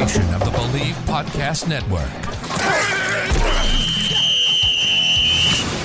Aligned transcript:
presentation 0.00 0.34
of 0.34 0.40
the 0.40 0.50
Bleav 0.50 0.94
Podcast 1.04 1.68
Network. 1.68 2.08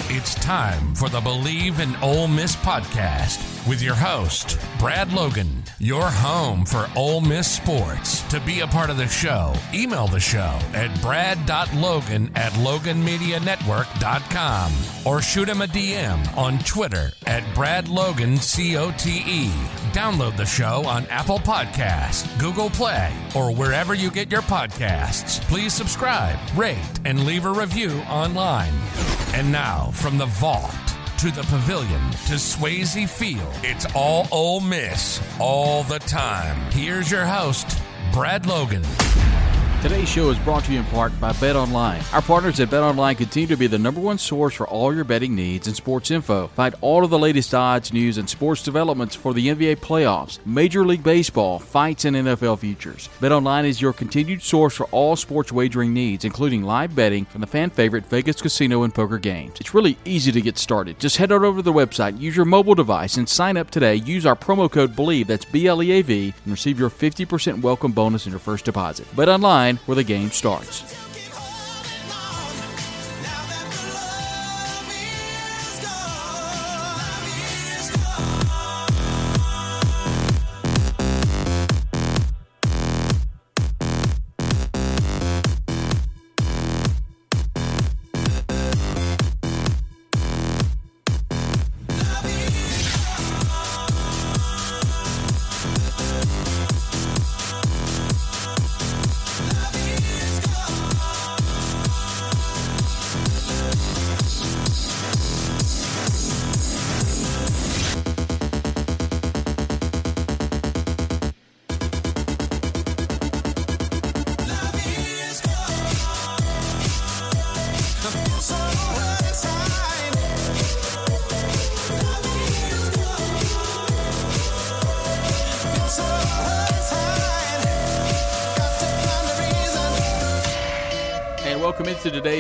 It's 0.09 0.35
time 0.35 0.95
for 0.95 1.09
the 1.09 1.19
Bleav 1.19 1.79
in 1.79 1.95
Ole 1.97 2.27
Miss 2.27 2.55
podcast 2.55 3.67
with 3.67 3.81
your 3.81 3.95
host, 3.95 4.57
Brad 4.79 5.11
Logan, 5.11 5.64
your 5.79 6.09
home 6.09 6.65
for 6.65 6.89
Ole 6.95 7.21
Miss 7.21 7.51
sports. 7.51 8.23
To 8.29 8.39
be 8.39 8.61
a 8.61 8.67
part 8.67 8.89
of 8.89 8.97
the 8.97 9.05
show, 9.07 9.53
email 9.73 10.07
the 10.07 10.19
show 10.19 10.57
at 10.73 10.99
brad.logan 11.01 12.31
at 12.35 12.51
loganmedianetwork.com 12.53 14.71
or 15.05 15.21
shoot 15.21 15.47
him 15.47 15.61
a 15.61 15.67
DM 15.67 16.35
on 16.37 16.57
Twitter 16.59 17.11
at 17.25 17.43
bradlogancote. 17.55 19.51
Download 19.93 20.35
the 20.35 20.45
show 20.45 20.83
on 20.85 21.05
Apple 21.07 21.39
Podcasts, 21.39 22.37
Google 22.39 22.69
Play, 22.69 23.13
or 23.35 23.53
wherever 23.53 23.93
you 23.93 24.11
get 24.11 24.31
your 24.31 24.41
podcasts. 24.43 25.41
Please 25.41 25.73
subscribe, 25.73 26.39
rate, 26.55 26.77
and 27.05 27.25
leave 27.25 27.45
a 27.45 27.51
review 27.51 27.91
online. 28.09 28.73
And 29.33 29.51
now, 29.51 29.91
from 29.93 30.17
the 30.17 30.25
Vaught 30.25 30.84
to 31.17 31.31
the 31.31 31.43
pavilion 31.43 32.01
to 32.27 32.33
Swayze 32.33 33.07
Field, 33.07 33.53
it's 33.63 33.85
all 33.95 34.27
Ole 34.31 34.59
Miss 34.59 35.21
all 35.39 35.83
the 35.83 35.99
time. 35.99 36.57
Here's 36.71 37.09
your 37.09 37.25
host, 37.25 37.79
Brad 38.11 38.45
Logan. 38.45 38.83
Today's 39.81 40.09
show 40.09 40.31
is 40.31 40.39
brought 40.39 40.63
to 40.63 40.73
you 40.73 40.79
in 40.79 40.85
part 40.85 41.17
by 41.21 41.31
Bet 41.33 41.55
Online. 41.55 42.01
Our 42.11 42.21
partners 42.23 42.59
at 42.59 42.71
Bet 42.71 42.81
Online 42.81 43.15
continue 43.15 43.47
to 43.49 43.55
be 43.55 43.67
the 43.67 43.77
number 43.77 44.01
one 44.01 44.17
source 44.17 44.55
for 44.55 44.67
all 44.67 44.91
your 44.95 45.03
betting 45.03 45.35
needs 45.35 45.67
and 45.67 45.75
sports 45.75 46.09
info. 46.09 46.47
Find 46.47 46.73
all 46.81 47.03
of 47.03 47.11
the 47.11 47.19
latest 47.19 47.53
odds, 47.53 47.93
news, 47.93 48.17
and 48.17 48.27
sports 48.27 48.63
developments 48.63 49.13
for 49.15 49.31
the 49.31 49.47
NBA 49.47 49.77
playoffs, 49.77 50.43
Major 50.43 50.83
League 50.83 51.03
Baseball, 51.03 51.59
fights, 51.59 52.05
and 52.05 52.15
NFL 52.15 52.57
futures. 52.59 53.09
Bet 53.21 53.31
Online 53.31 53.65
is 53.65 53.79
your 53.79 53.93
continued 53.93 54.41
source 54.41 54.73
for 54.73 54.85
all 54.87 55.15
sports 55.15 55.51
wagering 55.51 55.93
needs, 55.93 56.25
including 56.25 56.63
live 56.63 56.95
betting 56.95 57.27
and 57.35 57.43
the 57.43 57.47
fan 57.47 57.69
favorite 57.69 58.07
Vegas 58.07 58.41
casino 58.41 58.81
and 58.83 58.93
poker 58.93 59.19
games. 59.19 59.59
It's 59.59 59.75
really 59.75 59.99
easy 60.03 60.31
to 60.31 60.41
get 60.41 60.57
started. 60.57 60.99
Just 60.99 61.17
head 61.17 61.31
on 61.31 61.45
over 61.45 61.59
to 61.59 61.61
the 61.61 61.71
website, 61.71 62.19
use 62.19 62.35
your 62.35 62.45
mobile 62.45 62.75
device, 62.75 63.17
and 63.17 63.29
sign 63.29 63.55
up 63.55 63.69
today. 63.69 63.95
Use 63.95 64.25
our 64.25 64.35
promo 64.35 64.71
code 64.71 64.95
BLEAV, 64.95 65.27
that's 65.27 65.45
B 65.45 65.67
L 65.67 65.83
E 65.83 65.91
A 65.91 66.01
V, 66.01 66.33
and 66.43 66.51
receive 66.51 66.79
your 66.79 66.89
50% 66.89 67.61
welcome 67.61 67.91
bonus 67.91 68.25
in 68.25 68.31
your 68.31 68.39
first 68.39 68.65
deposit. 68.65 69.05
Bet 69.15 69.29
Online, 69.29 69.64
where 69.85 69.95
the 69.95 70.03
game 70.03 70.31
starts. 70.31 71.04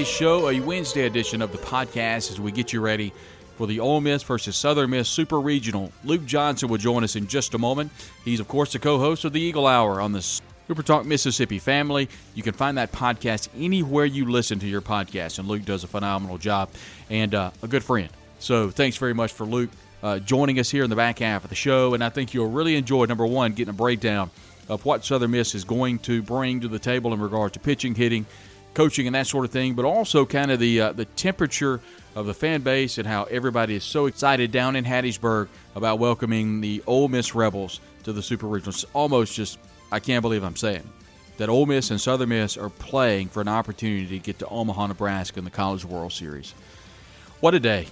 Today's 0.05 0.17
show, 0.17 0.49
a 0.49 0.59
Wednesday 0.59 1.07
edition 1.07 1.41
of 1.41 1.51
the 1.51 1.57
podcast 1.57 2.29
as 2.29 2.39
we 2.39 2.51
get 2.51 2.71
you 2.71 2.79
ready 2.79 3.11
for 3.55 3.65
the 3.65 3.79
Ole 3.79 4.01
Miss 4.01 4.21
versus 4.21 4.55
Southern 4.55 4.91
Miss 4.91 5.09
Super 5.09 5.39
Regional. 5.39 5.91
Luke 6.03 6.25
Johnson 6.25 6.69
will 6.69 6.77
join 6.77 7.03
us 7.03 7.15
in 7.15 7.25
just 7.25 7.55
a 7.55 7.57
moment. 7.57 7.91
He's, 8.23 8.39
of 8.39 8.47
course, 8.47 8.73
the 8.73 8.77
co 8.77 8.99
host 8.99 9.25
of 9.25 9.33
the 9.33 9.41
Eagle 9.41 9.65
Hour 9.65 9.99
on 9.99 10.11
the 10.11 10.21
Super 10.21 10.83
Talk 10.83 11.05
Mississippi 11.05 11.57
family. 11.57 12.07
You 12.35 12.43
can 12.43 12.53
find 12.53 12.77
that 12.77 12.91
podcast 12.91 13.49
anywhere 13.57 14.05
you 14.05 14.29
listen 14.29 14.59
to 14.59 14.67
your 14.67 14.81
podcast, 14.81 15.39
and 15.39 15.47
Luke 15.47 15.65
does 15.65 15.83
a 15.83 15.87
phenomenal 15.87 16.37
job 16.37 16.69
and 17.09 17.33
uh, 17.33 17.49
a 17.63 17.67
good 17.67 17.83
friend. 17.83 18.09
So 18.37 18.69
thanks 18.69 18.97
very 18.97 19.13
much 19.13 19.33
for 19.33 19.45
Luke 19.45 19.71
uh, 20.03 20.19
joining 20.19 20.59
us 20.59 20.69
here 20.69 20.83
in 20.83 20.91
the 20.91 20.95
back 20.95 21.17
half 21.17 21.43
of 21.43 21.49
the 21.49 21.55
show, 21.55 21.95
and 21.95 22.03
I 22.03 22.09
think 22.09 22.35
you'll 22.35 22.51
really 22.51 22.75
enjoy, 22.75 23.05
number 23.05 23.25
one, 23.25 23.53
getting 23.53 23.71
a 23.71 23.73
breakdown 23.73 24.29
of 24.69 24.85
what 24.85 25.03
Southern 25.03 25.31
Miss 25.31 25.55
is 25.55 25.63
going 25.63 25.97
to 25.99 26.21
bring 26.21 26.59
to 26.61 26.67
the 26.67 26.79
table 26.79 27.11
in 27.13 27.19
regard 27.19 27.53
to 27.53 27.59
pitching, 27.59 27.95
hitting, 27.95 28.27
coaching, 28.75 29.07
and 29.07 29.15
that 29.15 29.27
sort 29.27 29.45
of 29.45 29.51
thing, 29.51 29.73
but 29.73 29.85
also 29.85 30.25
kind 30.25 30.51
of 30.51 30.59
the 30.59 30.81
uh, 30.81 30.91
the 30.91 31.05
temperature 31.05 31.79
of 32.15 32.25
the 32.25 32.33
fan 32.33 32.61
base 32.61 32.97
and 32.97 33.07
how 33.07 33.23
everybody 33.25 33.75
is 33.75 33.83
so 33.83 34.05
excited 34.05 34.51
down 34.51 34.75
in 34.75 34.85
Hattiesburg 34.85 35.47
about 35.75 35.99
welcoming 35.99 36.61
the 36.61 36.83
Ole 36.87 37.07
Miss 37.07 37.35
Rebels 37.35 37.81
to 38.03 38.13
the 38.13 38.21
Super 38.21 38.47
Regional. 38.47 38.69
It's 38.69 38.85
almost 38.93 39.33
just 39.33 39.57
I 39.91 39.99
can't 39.99 40.21
believe 40.21 40.43
I'm 40.43 40.55
saying 40.55 40.87
that 41.37 41.49
Ole 41.49 41.65
Miss 41.65 41.91
and 41.91 41.99
Southern 41.99 42.29
Miss 42.29 42.57
are 42.57 42.69
playing 42.69 43.27
for 43.27 43.41
an 43.41 43.47
opportunity 43.47 44.07
to 44.07 44.19
get 44.19 44.39
to 44.39 44.47
Omaha, 44.47 44.87
Nebraska 44.87 45.39
in 45.39 45.45
the 45.45 45.51
College 45.51 45.83
World 45.83 46.13
Series. 46.13 46.53
What 47.41 47.53
a 47.53 47.59
day, 47.59 47.87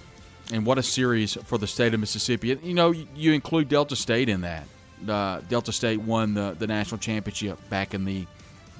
and 0.52 0.64
what 0.64 0.78
a 0.78 0.82
series 0.82 1.34
for 1.44 1.58
the 1.58 1.66
state 1.66 1.94
of 1.94 2.00
Mississippi. 2.00 2.58
You 2.62 2.74
know, 2.74 2.90
you 2.90 3.32
include 3.32 3.68
Delta 3.68 3.96
State 3.96 4.28
in 4.28 4.40
that. 4.42 4.66
Uh, 5.06 5.40
Delta 5.48 5.72
State 5.72 6.00
won 6.00 6.32
the, 6.32 6.56
the 6.58 6.66
national 6.66 6.98
championship 6.98 7.58
back 7.68 7.92
in 7.92 8.04
the 8.06 8.26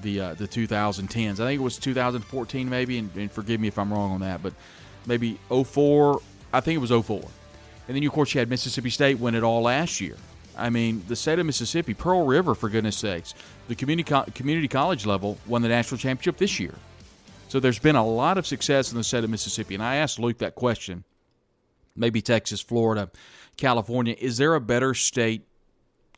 the 0.05 0.21
uh, 0.21 0.35
the 0.35 0.47
2010s. 0.47 1.33
I 1.33 1.35
think 1.35 1.61
it 1.61 1.65
was 1.65 1.79
2014 1.79 2.71
maybe, 2.71 2.99
and, 2.99 3.11
and, 3.17 3.33
forgive 3.33 3.61
me 3.61 3.67
if 3.67 3.79
I'm 3.79 3.93
wrong 3.93 4.13
on 4.13 4.21
that, 4.21 4.43
but 4.43 4.53
maybe 5.07 5.41
04. 5.49 6.21
I 6.53 6.61
think 6.61 6.77
it 6.77 6.81
was 6.81 6.91
04. 6.91 7.21
And 7.89 7.97
then 7.97 8.05
of 8.05 8.13
course 8.13 8.33
you 8.33 8.39
had 8.39 8.49
Mississippi 8.49 8.91
State 8.91 9.19
win 9.19 9.35
it 9.35 9.43
all 9.43 9.63
last 9.63 10.01
year. 10.01 10.17
I 10.57 10.71
mean, 10.71 11.03
the 11.09 11.17
state 11.17 11.41
of 11.41 11.47
Mississippi, 11.47 11.95
Pearl 11.95 12.25
River, 12.25 12.55
for 12.55 12.69
goodness 12.69 12.97
sakes, 12.97 13.35
the 13.67 13.75
community 13.75 14.09
co- 14.09 14.25
community 14.35 14.69
college 14.69 15.05
level 15.05 15.37
won 15.47 15.63
the 15.63 15.69
national 15.69 15.99
championship 15.99 16.37
this 16.37 16.61
year. 16.61 16.75
So 17.49 17.61
there's 17.61 17.81
been 17.81 17.97
a 17.97 18.07
lot 18.07 18.39
of 18.39 18.47
success 18.47 18.93
in 18.93 18.99
the 18.99 19.05
state 19.05 19.25
of 19.25 19.31
Mississippi. 19.31 19.75
And 19.75 19.83
I 19.83 19.97
asked 19.97 20.19
Luke 20.19 20.39
that 20.39 20.55
question. 20.55 21.05
Maybe 21.97 22.21
Texas, 22.21 22.61
Florida, 22.61 23.11
California. 23.57 24.15
Is 24.19 24.37
there 24.37 24.55
a 24.55 24.61
better 24.61 24.95
state 24.95 25.47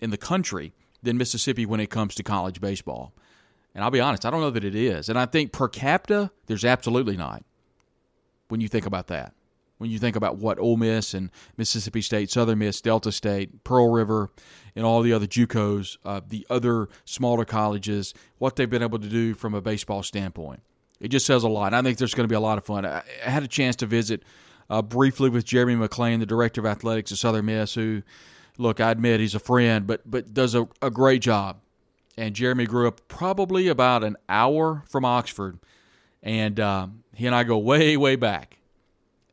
in 0.01 0.11
the 0.11 0.17
country 0.17 0.73
than 1.03 1.19
Mississippi 1.19 1.67
when 1.67 1.81
it 1.81 1.91
comes 1.91 2.15
to 2.17 2.23
college 2.23 2.61
baseball? 2.61 3.13
And 3.77 3.85
I'll 3.85 3.91
be 3.91 4.01
honest, 4.01 4.25
I 4.25 4.31
don't 4.31 4.41
know 4.41 4.51
that 4.51 4.65
it 4.65 4.75
is. 4.75 5.11
And 5.11 5.19
I 5.19 5.27
think 5.27 5.53
per 5.53 5.69
capita, 5.69 6.31
there's 6.47 6.65
absolutely 6.65 7.15
not. 7.15 7.45
When 8.49 8.63
you 8.63 8.69
think 8.69 8.87
about 8.87 9.09
that, 9.09 9.35
when 9.77 9.91
you 9.91 9.99
think 9.99 10.17
about 10.17 10.39
what 10.39 10.59
Ole 10.59 10.79
Miss 10.79 11.13
and 11.13 11.31
Mississippi 11.59 12.01
State, 12.01 12.31
Southern 12.31 12.59
Miss, 12.59 12.81
Delta 12.81 13.13
State, 13.13 13.65
Pearl 13.65 13.91
River, 13.91 14.31
and 14.75 14.87
all 14.87 15.03
the 15.03 15.13
other 15.13 15.27
JUCOs, 15.27 15.99
uh, 16.07 16.23
the 16.27 16.47
other 16.49 16.89
smaller 17.05 17.45
colleges, 17.45 18.15
what 18.39 18.57
they've 18.57 18.71
been 18.71 18.83
able 18.83 18.99
to 18.99 19.11
do 19.11 19.35
from 19.35 19.53
a 19.53 19.61
baseball 19.61 20.03
standpoint, 20.03 20.63
it 20.99 21.09
just 21.09 21.27
says 21.27 21.43
a 21.43 21.49
lot. 21.49 21.75
I 21.75 21.83
think 21.83 21.99
there's 21.99 22.15
going 22.15 22.27
to 22.27 22.33
be 22.33 22.37
a 22.37 22.41
lot 22.41 22.57
of 22.57 22.65
fun. 22.65 22.87
I, 22.87 23.03
I 23.27 23.29
had 23.29 23.43
a 23.43 23.49
chance 23.49 23.77
to 23.77 23.87
visit 23.87 24.23
uh, 24.71 24.81
briefly 24.81 25.29
with 25.29 25.45
Jeremy 25.45 25.75
McClain, 25.75 26.21
the 26.21 26.25
director 26.25 26.63
of 26.63 26.67
athletics 26.67 27.13
at 27.13 27.19
Southern 27.19 27.45
Miss, 27.45 27.75
who, 27.75 28.03
look, 28.57 28.81
I 28.81 28.91
admit 28.91 29.21
he's 29.21 29.35
a 29.35 29.39
friend, 29.39 29.87
but 29.87 30.11
but 30.11 30.33
does 30.33 30.55
a, 30.55 30.67
a 30.81 30.91
great 30.91 31.21
job 31.21 31.59
and 32.17 32.35
Jeremy 32.35 32.67
grew 32.67 32.89
up 32.89 33.07
probably 33.09 33.69
about 33.69 34.05
an 34.05 34.17
hour 34.29 34.85
from 34.89 35.05
Oxford, 35.05 35.59
and 36.23 36.59
um, 36.61 37.05
he 37.15 37.27
and 37.27 37.35
I 37.35 37.45
go 37.45 37.59
way, 37.59 37.97
way 37.97 38.17
back. 38.17 38.59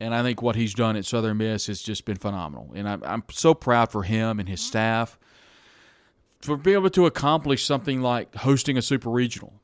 And 0.00 0.14
I 0.14 0.22
think 0.22 0.42
what 0.42 0.56
he's 0.56 0.74
done 0.74 0.96
at 0.96 1.04
Southern 1.04 1.38
Miss 1.38 1.66
has 1.68 1.80
just 1.80 2.04
been 2.04 2.16
phenomenal, 2.16 2.72
and 2.74 2.88
I'm, 2.88 3.02
I'm 3.04 3.24
so 3.30 3.54
proud 3.54 3.90
for 3.90 4.02
him 4.02 4.38
and 4.40 4.48
his 4.48 4.60
staff 4.60 5.18
for 6.40 6.56
being 6.56 6.76
able 6.76 6.90
to 6.90 7.06
accomplish 7.06 7.64
something 7.64 8.02
like 8.02 8.34
hosting 8.34 8.76
a 8.76 8.82
super 8.82 9.08
regional. 9.08 9.54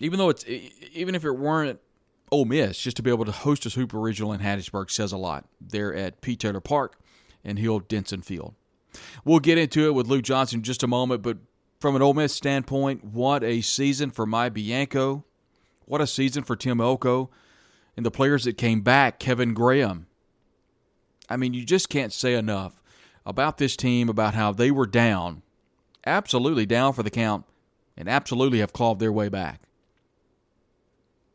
Even 0.00 0.18
though 0.18 0.30
it's 0.30 0.44
even 0.92 1.14
if 1.14 1.24
it 1.24 1.32
weren't 1.32 1.78
Ole 2.32 2.44
Miss, 2.44 2.78
just 2.78 2.96
to 2.96 3.02
be 3.02 3.10
able 3.10 3.24
to 3.24 3.32
host 3.32 3.66
a 3.66 3.70
super 3.70 3.98
regional 3.98 4.32
in 4.32 4.40
Hattiesburg 4.40 4.90
says 4.90 5.12
a 5.12 5.16
lot. 5.16 5.44
There 5.60 5.94
at 5.94 6.20
Pete 6.22 6.40
Taylor 6.40 6.60
Park 6.60 6.98
and 7.44 7.58
Hill 7.58 7.80
Denson 7.80 8.22
Field. 8.22 8.54
We'll 9.24 9.40
get 9.40 9.58
into 9.58 9.86
it 9.86 9.92
with 9.92 10.08
Luke 10.08 10.22
Johnson 10.22 10.58
in 10.58 10.62
just 10.64 10.82
a 10.82 10.86
moment, 10.86 11.22
but 11.22 11.38
from 11.80 11.96
an 11.96 12.02
Ole 12.02 12.14
Miss 12.14 12.34
standpoint, 12.34 13.04
what 13.04 13.42
a 13.42 13.62
season 13.62 14.10
for 14.10 14.26
Mike 14.26 14.52
Bianco. 14.52 15.24
What 15.86 16.02
a 16.02 16.06
season 16.06 16.44
for 16.44 16.54
Tim 16.54 16.80
Elko. 16.80 17.30
And 17.96 18.04
the 18.06 18.10
players 18.10 18.44
that 18.44 18.58
came 18.58 18.82
back, 18.82 19.18
Kevin 19.18 19.54
Graham. 19.54 20.06
I 21.28 21.36
mean, 21.36 21.54
you 21.54 21.64
just 21.64 21.88
can't 21.88 22.12
say 22.12 22.34
enough 22.34 22.82
about 23.24 23.58
this 23.58 23.76
team, 23.76 24.08
about 24.08 24.34
how 24.34 24.52
they 24.52 24.70
were 24.70 24.86
down, 24.86 25.42
absolutely 26.06 26.66
down 26.66 26.92
for 26.92 27.02
the 27.02 27.10
count 27.10 27.44
and 27.96 28.08
absolutely 28.08 28.60
have 28.60 28.72
clawed 28.72 28.98
their 28.98 29.12
way 29.12 29.28
back. 29.28 29.62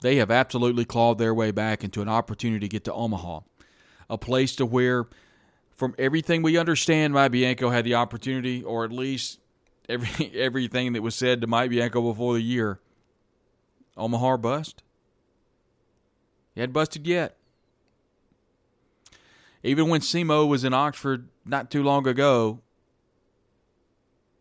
They 0.02 0.18
have 0.18 0.30
absolutely 0.30 0.86
clawed 0.86 1.18
their 1.18 1.34
way 1.34 1.52
back 1.52 1.84
into 1.84 2.02
an 2.02 2.10
opportunity 2.10 2.68
to 2.68 2.72
get 2.72 2.84
to 2.84 2.94
Omaha, 2.94 3.40
a 4.10 4.18
place 4.18 4.56
to 4.58 4.66
where, 4.66 5.08
from 5.72 5.96
everything 5.98 6.44
we 6.44 6.58
understand, 6.58 7.14
Mike 7.14 7.32
Bianco 7.32 7.70
had 7.72 7.86
the 7.86 7.96
opportunity, 7.96 8.62
or 8.62 8.84
at 8.84 8.92
least 8.92 9.40
every 9.90 10.32
everything 10.36 10.94
that 10.94 11.02
was 11.02 11.16
said 11.16 11.42
to 11.42 11.48
Mike 11.48 11.70
Bianco 11.70 12.02
before 12.02 12.34
the 12.34 12.42
year. 12.42 12.80
Omaha 13.98 14.38
bust. 14.38 14.84
He 16.54 16.62
hadn't 16.62 16.74
busted 16.74 17.08
yet. 17.08 17.38
Even 19.64 19.90
when 19.90 20.02
SEMO 20.02 20.48
was 20.48 20.64
in 20.64 20.74
Oxford 20.74 21.28
not 21.46 21.72
too 21.72 21.82
long 21.84 22.08
ago, 22.08 22.62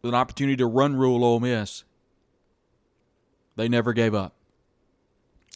with 0.03 0.11
an 0.11 0.15
opportunity 0.15 0.57
to 0.57 0.67
run 0.67 0.97
rule 0.97 1.25
Ole 1.25 1.41
Miss, 1.41 1.85
they 3.57 3.69
never 3.69 3.93
gave 3.93 4.15
up. 4.15 4.35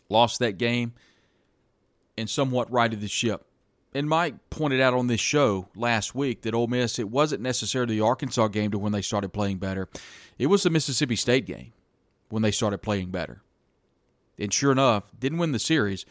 Lost 0.09 0.39
that 0.39 0.57
game 0.57 0.95
and 2.17 2.31
somewhat 2.31 2.71
righted 2.73 3.01
the 3.01 3.09
ship. 3.09 3.45
And 3.95 4.09
Mike 4.09 4.35
pointed 4.51 4.81
out 4.81 4.95
on 4.95 5.07
this 5.07 5.21
show 5.21 5.69
last 5.75 6.15
week 6.15 6.43
that 6.43 6.55
Ole 6.55 6.67
Miss, 6.67 6.99
it 6.99 7.09
wasn't 7.09 7.43
necessarily 7.43 7.97
the 7.97 8.05
Arkansas 8.05 8.49
game 8.49 8.71
to 8.71 8.79
when 8.79 8.93
they 8.93 9.03
started 9.03 9.33
playing 9.33 9.59
better. 9.59 9.89
It 10.39 10.47
was 10.47 10.63
the 10.63 10.71
Mississippi 10.71 11.17
State 11.17 11.47
game 11.47 11.73
when 12.29 12.43
they 12.43 12.51
started 12.51 12.79
playing 12.79 13.11
better. 13.11 13.43
And 14.39 14.53
sure 14.53 14.73
enough, 14.73 15.11
didn't 15.19 15.39
win 15.39 15.53
the 15.53 15.59
series, 15.59 16.05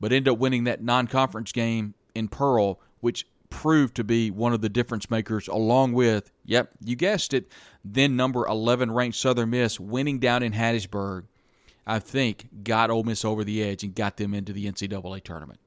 but 0.00 0.12
ended 0.12 0.32
up 0.32 0.38
winning 0.38 0.64
that 0.64 0.82
non 0.82 1.06
conference 1.06 1.52
game 1.52 1.94
in 2.14 2.28
Pearl, 2.28 2.80
which 3.00 3.26
proved 3.50 3.94
to 3.96 4.04
be 4.04 4.30
one 4.30 4.52
of 4.52 4.60
the 4.62 4.68
difference 4.68 5.10
makers, 5.10 5.48
along 5.48 5.92
with, 5.92 6.30
yep, 6.44 6.70
you 6.82 6.96
guessed 6.96 7.34
it, 7.34 7.50
then 7.84 8.16
number 8.16 8.46
11 8.46 8.90
ranked 8.90 9.16
Southern 9.16 9.50
Miss 9.50 9.78
winning 9.78 10.18
down 10.18 10.42
in 10.42 10.52
Hattiesburg, 10.52 11.24
I 11.86 11.98
think 11.98 12.64
got 12.64 12.90
Ole 12.90 13.04
Miss 13.04 13.24
over 13.24 13.44
the 13.44 13.62
edge 13.62 13.84
and 13.84 13.94
got 13.94 14.16
them 14.16 14.34
into 14.34 14.52
the 14.52 14.66
NCAA 14.66 15.22
tournament. 15.22 15.60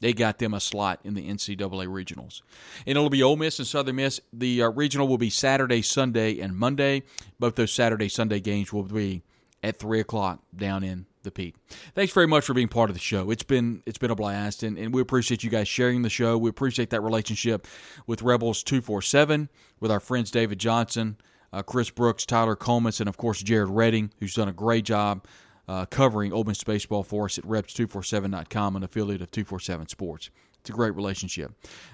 They 0.00 0.12
got 0.12 0.38
them 0.38 0.54
a 0.54 0.60
slot 0.60 1.00
in 1.04 1.14
the 1.14 1.28
NCAA 1.28 1.86
regionals. 1.88 2.42
And 2.86 2.96
it'll 2.96 3.10
be 3.10 3.22
Ole 3.22 3.36
Miss 3.36 3.58
and 3.58 3.66
Southern 3.66 3.96
Miss. 3.96 4.20
The 4.32 4.62
uh, 4.62 4.68
regional 4.70 5.08
will 5.08 5.18
be 5.18 5.30
Saturday, 5.30 5.82
Sunday, 5.82 6.38
and 6.38 6.56
Monday. 6.56 7.02
Both 7.40 7.56
those 7.56 7.72
Saturday, 7.72 8.08
Sunday 8.08 8.40
games 8.40 8.72
will 8.72 8.84
be 8.84 9.22
at 9.62 9.76
3 9.78 10.00
o'clock 10.00 10.40
down 10.56 10.84
in 10.84 11.06
the 11.24 11.32
Pete. 11.32 11.56
Thanks 11.94 12.12
very 12.12 12.28
much 12.28 12.44
for 12.44 12.54
being 12.54 12.68
part 12.68 12.90
of 12.90 12.94
the 12.94 13.00
show. 13.00 13.30
It's 13.30 13.42
been 13.42 13.82
it's 13.86 13.98
been 13.98 14.10
a 14.10 14.14
blast, 14.14 14.62
and, 14.62 14.78
and 14.78 14.94
we 14.94 15.02
appreciate 15.02 15.42
you 15.42 15.50
guys 15.50 15.66
sharing 15.66 16.02
the 16.02 16.10
show. 16.10 16.38
We 16.38 16.48
appreciate 16.48 16.90
that 16.90 17.02
relationship 17.02 17.66
with 18.06 18.22
Rebels 18.22 18.62
247, 18.62 19.48
with 19.80 19.90
our 19.90 20.00
friends 20.00 20.30
David 20.30 20.60
Johnson, 20.60 21.16
uh, 21.52 21.62
Chris 21.62 21.90
Brooks, 21.90 22.24
Tyler 22.24 22.54
Coleman, 22.54 22.92
and 23.00 23.08
of 23.08 23.16
course 23.16 23.42
Jared 23.42 23.68
Redding, 23.68 24.12
who's 24.20 24.34
done 24.34 24.48
a 24.48 24.52
great 24.52 24.84
job 24.84 25.26
uh, 25.68 25.86
covering 25.86 26.32
Ole 26.32 26.44
Miss 26.44 26.64
baseball 26.64 27.02
for 27.02 27.26
us 27.26 27.38
at 27.38 27.44
reps247.com, 27.44 28.76
an 28.76 28.82
affiliate 28.82 29.20
of 29.20 29.30
247 29.30 29.88
Sports. 29.88 30.30
It's 30.60 30.70
a 30.70 30.72
great 30.72 30.94
relationship. 30.96 31.52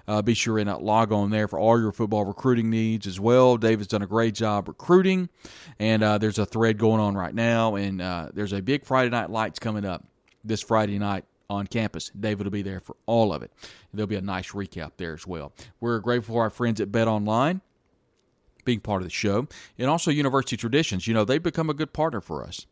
Uh, 0.08 0.22
be 0.22 0.34
sure 0.34 0.58
and 0.58 0.72
log 0.78 1.12
on 1.12 1.30
there 1.30 1.48
for 1.48 1.58
all 1.58 1.78
your 1.78 1.92
football 1.92 2.24
recruiting 2.24 2.70
needs 2.70 3.06
as 3.06 3.20
well. 3.20 3.56
David's 3.56 3.88
done 3.88 4.02
a 4.02 4.06
great 4.06 4.34
job 4.34 4.68
recruiting, 4.68 5.28
and 5.78 6.02
uh, 6.02 6.18
there's 6.18 6.38
a 6.38 6.46
thread 6.46 6.78
going 6.78 7.00
on 7.00 7.14
right 7.14 7.34
now. 7.34 7.74
And 7.74 8.00
uh, 8.00 8.30
there's 8.32 8.52
a 8.52 8.62
big 8.62 8.84
Friday 8.84 9.10
Night 9.10 9.28
Lights 9.30 9.58
coming 9.58 9.84
up 9.84 10.04
this 10.44 10.62
Friday 10.62 10.98
night 10.98 11.24
on 11.50 11.66
campus. 11.66 12.10
David 12.18 12.46
will 12.46 12.52
be 12.52 12.62
there 12.62 12.80
for 12.80 12.96
all 13.06 13.32
of 13.34 13.42
it. 13.42 13.50
There'll 13.92 14.06
be 14.06 14.16
a 14.16 14.22
nice 14.22 14.52
recap 14.52 14.92
there 14.96 15.12
as 15.12 15.26
well. 15.26 15.52
We're 15.80 15.98
grateful 16.00 16.36
for 16.36 16.42
our 16.42 16.50
friends 16.50 16.80
at 16.80 16.90
Bet 16.90 17.06
Online 17.06 17.60
being 18.64 18.80
part 18.80 19.02
of 19.02 19.06
the 19.06 19.12
show, 19.12 19.46
and 19.78 19.88
also 19.88 20.10
University 20.10 20.56
Traditions. 20.56 21.06
You 21.06 21.14
know, 21.14 21.24
they've 21.24 21.42
become 21.42 21.70
a 21.70 21.74
good 21.74 21.92
partner 21.92 22.20
for 22.20 22.44
us. 22.44 22.66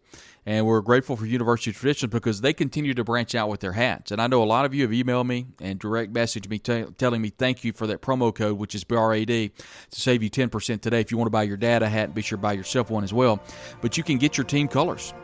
And 0.45 0.67
we're 0.67 0.81
grateful 0.81 1.17
for 1.17 1.25
University 1.25 1.73
Traditions 1.73 2.11
because 2.11 2.41
they 2.41 2.53
continue 2.53 2.95
to 2.95 3.05
branch 3.05 3.35
out 3.35 3.49
with 3.49 3.61
their 3.61 3.73
hats. 3.73 4.11
And 4.11 4.21
I 4.21 4.27
know 4.27 4.43
a 4.43 4.45
lot 4.45 4.65
of 4.65 4.75
you 4.75 4.83
have 4.83 4.91
emailed 4.91 5.27
me 5.27 5.47
and 5.61 5.79
direct 5.79 6.13
messaged 6.13 6.49
me 6.49 6.59
t- 6.59 6.85
telling 6.99 7.23
me 7.23 7.31
thank 7.31 7.63
you 7.63 7.73
for 7.73 7.87
that 7.87 8.03
promo 8.03 8.35
code, 8.35 8.59
which 8.59 8.75
is 8.75 8.83
BRAD, 8.83 9.27
to 9.27 10.01
save 10.01 10.23
you 10.23 10.31
10% 10.31 10.81
today. 10.81 11.01
If 11.01 11.13
you 11.13 11.19
want 11.19 11.27
to 11.27 11.31
buy 11.31 11.45
your 11.45 11.57
dad 11.57 11.83
a 11.83 11.89
hat, 11.89 12.13
be 12.15 12.23
sure 12.23 12.39
to 12.39 12.43
buy 12.43 12.55
yourself 12.55 12.91
one 12.91 13.05
as 13.05 13.13
well. 13.13 13.41
But 13.81 13.97
you 13.97 14.03
can 14.03 14.19
get 14.19 14.37
your 14.37 14.45
team 14.45 14.67
colors, 14.67 15.15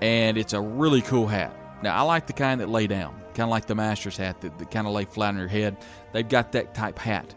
and 0.00 0.38
it's 0.38 0.52
a 0.52 0.60
really 0.60 1.02
cool 1.02 1.26
hat. 1.26 1.56
Now, 1.82 1.96
I 1.96 2.02
like 2.02 2.28
the 2.28 2.32
kind 2.32 2.60
that 2.60 2.68
lay 2.68 2.86
down, 2.86 3.12
kind 3.34 3.40
of 3.40 3.48
like 3.48 3.66
the 3.66 3.74
Masters 3.74 4.16
hat 4.16 4.40
that, 4.42 4.56
that 4.58 4.70
kind 4.70 4.86
of 4.86 4.92
lay 4.92 5.04
flat 5.04 5.30
on 5.30 5.38
your 5.38 5.48
head. 5.48 5.76
They've 6.12 6.28
got 6.28 6.52
that 6.52 6.74
type 6.74 6.98
hat 6.98 7.34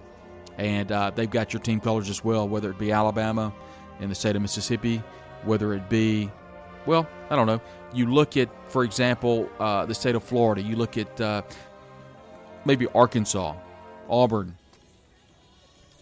and 0.58 0.92
uh, 0.92 1.12
they've 1.12 1.30
got 1.30 1.54
your 1.54 1.62
team 1.62 1.80
colors 1.80 2.10
as 2.10 2.24
well, 2.24 2.48
whether 2.48 2.70
it 2.70 2.78
be 2.78 2.92
Alabama 2.92 3.54
in 4.00 4.10
the 4.10 4.16
state 4.16 4.36
of 4.36 4.42
Mississippi, 4.42 5.02
whether 5.44 5.74
it 5.74 5.90
be, 5.90 6.30
well, 6.86 7.08
I 7.30 7.36
don't 7.36 7.48
know. 7.48 7.62
You 7.94 8.12
look 8.12 8.38
at, 8.38 8.50
for 8.70 8.84
example, 8.84 9.50
uh, 9.60 9.86
the 9.86 9.96
state 9.96 10.16
of 10.16 10.24
Florida. 10.24 10.62
You 10.62 10.76
look 10.76 10.98
at 10.98 11.22
uh, 11.22 11.42
maybe 12.66 12.88
Arkansas, 12.88 13.56
Auburn. 14.10 14.56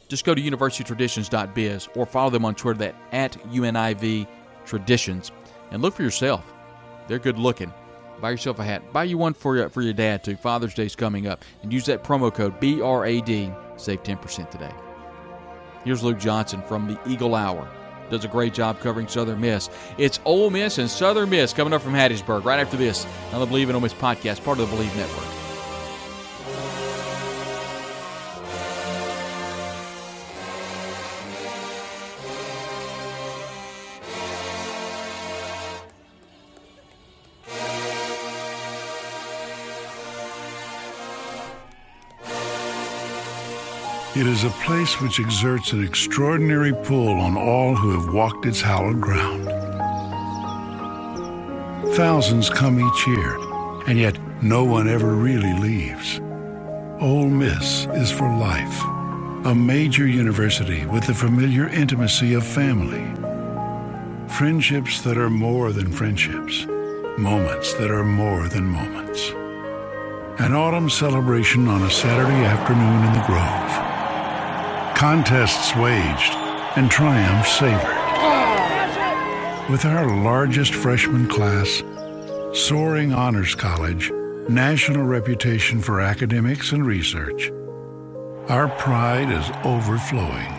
Just 0.08 0.24
go 0.24 0.36
to 0.36 0.42
universitytraditions.biz 0.42 1.90
or 1.96 2.06
follow 2.06 2.30
them 2.30 2.46
on 2.46 2.56
Twitter 2.56 2.80
that 2.80 2.96
at 3.12 3.34
UNIV 3.50 4.28
Traditions 4.66 5.32
and 5.72 5.82
look 5.82 5.94
for 5.94 6.04
yourself. 6.04 6.54
They're 7.08 7.20
good 7.20 7.38
looking. 7.38 7.72
Buy 8.20 8.32
yourself 8.32 8.60
a 8.60 8.64
hat. 8.64 8.94
Buy 8.94 9.04
you 9.04 9.18
one 9.18 9.34
for 9.34 9.56
your, 9.56 9.70
for 9.70 9.82
your 9.82 9.94
dad 9.94 10.24
too. 10.24 10.36
Father's 10.36 10.74
Day's 10.74 10.96
coming 10.96 11.28
up, 11.28 11.44
and 11.62 11.72
use 11.72 11.86
that 11.86 12.04
promo 12.04 12.34
code 12.34 12.60
BRAD 12.60 13.56
Save 13.78 14.04
10% 14.04 14.50
today. 14.50 14.72
Here's 15.84 16.04
Luke 16.04 16.20
Johnson 16.20 16.62
from 16.64 16.88
the 16.88 17.00
Eagle 17.10 17.36
Hour. 17.36 17.68
Does 18.10 18.26
a 18.26 18.28
great 18.28 18.54
job 18.54 18.80
covering 18.80 19.08
Southern 19.08 19.42
Miss. 19.42 19.70
It's 19.98 20.20
Ole 20.26 20.50
Miss 20.50 20.78
and 20.78 20.90
Southern 20.90 21.30
Miss 21.30 21.54
coming 21.54 21.74
up 21.74 21.82
from 21.82 21.94
Hattiesburg 21.94 22.44
right 22.44 22.60
after 22.60 22.78
this 22.78 23.06
on 23.34 23.40
the 23.40 23.48
Bleav 23.48 23.70
in 23.70 23.76
Ole 23.76 23.82
Miss 23.82 23.94
podcast, 23.94 24.44
part 24.44 24.60
of 24.60 24.70
the 24.70 24.76
Bleav 24.76 24.96
Network. 24.96 25.45
It 44.18 44.28
is 44.28 44.46
a 44.46 44.50
place 44.50 45.02
which 45.02 45.20
exerts 45.20 45.74
an 45.74 45.84
extraordinary 45.84 46.72
pull 46.86 47.20
on 47.20 47.36
all 47.36 47.76
who 47.76 48.00
have 48.00 48.14
walked 48.14 48.46
its 48.46 48.62
hallowed 48.62 49.02
ground. 49.02 49.44
Thousands 51.96 52.50
come 52.50 52.80
each 52.80 53.08
year, 53.08 53.38
and 53.88 54.00
yet 54.00 54.18
no 54.42 54.64
one 54.64 54.88
ever 54.88 55.16
really 55.16 55.52
leaves. 55.60 56.22
Ole 57.02 57.28
Miss 57.28 57.88
is 57.88 58.10
for 58.10 58.30
life, 58.38 58.82
a 59.46 59.54
major 59.54 60.08
university 60.08 60.86
with 60.86 61.06
the 61.08 61.14
familiar 61.14 61.68
intimacy 61.68 62.36
of 62.36 62.48
family. 62.48 63.04
Friendships 64.30 65.02
that 65.02 65.18
are 65.18 65.30
more 65.30 65.74
than 65.74 65.92
friendships, 65.92 66.66
moments 67.18 67.74
that 67.74 67.92
are 67.92 68.06
more 68.06 68.48
than 68.48 68.64
moments. 68.64 69.32
An 70.40 70.54
autumn 70.54 70.90
celebration 70.90 71.68
on 71.68 71.82
a 71.82 71.92
Saturday 71.92 72.46
afternoon 72.46 73.04
in 73.08 73.14
the 73.14 73.24
Grove 73.28 73.85
contests 74.96 75.76
waged, 75.76 76.34
and 76.78 76.90
triumphs 76.90 77.52
savored. 77.60 77.82
With 79.70 79.84
our 79.84 80.08
largest 80.24 80.74
freshman 80.74 81.28
class, 81.28 81.84
soaring 82.54 83.12
honors 83.12 83.56
college, 83.56 84.10
national 84.48 85.04
reputation 85.04 85.82
for 85.82 86.00
academics 86.00 86.72
and 86.72 86.86
research, 86.86 87.52
our 88.48 88.70
pride 88.70 89.30
is 89.30 89.52
overflowing. 89.66 90.54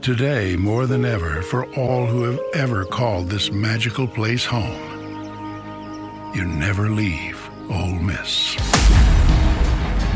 Today, 0.00 0.54
more 0.54 0.86
than 0.86 1.04
ever, 1.04 1.42
for 1.42 1.66
all 1.74 2.06
who 2.06 2.22
have 2.22 2.40
ever 2.54 2.84
called 2.84 3.28
this 3.28 3.50
magical 3.50 4.06
place 4.06 4.44
home, 4.44 6.32
you 6.34 6.44
never 6.44 6.88
leave 6.88 7.50
Ole 7.68 7.98
Miss. 7.98 8.65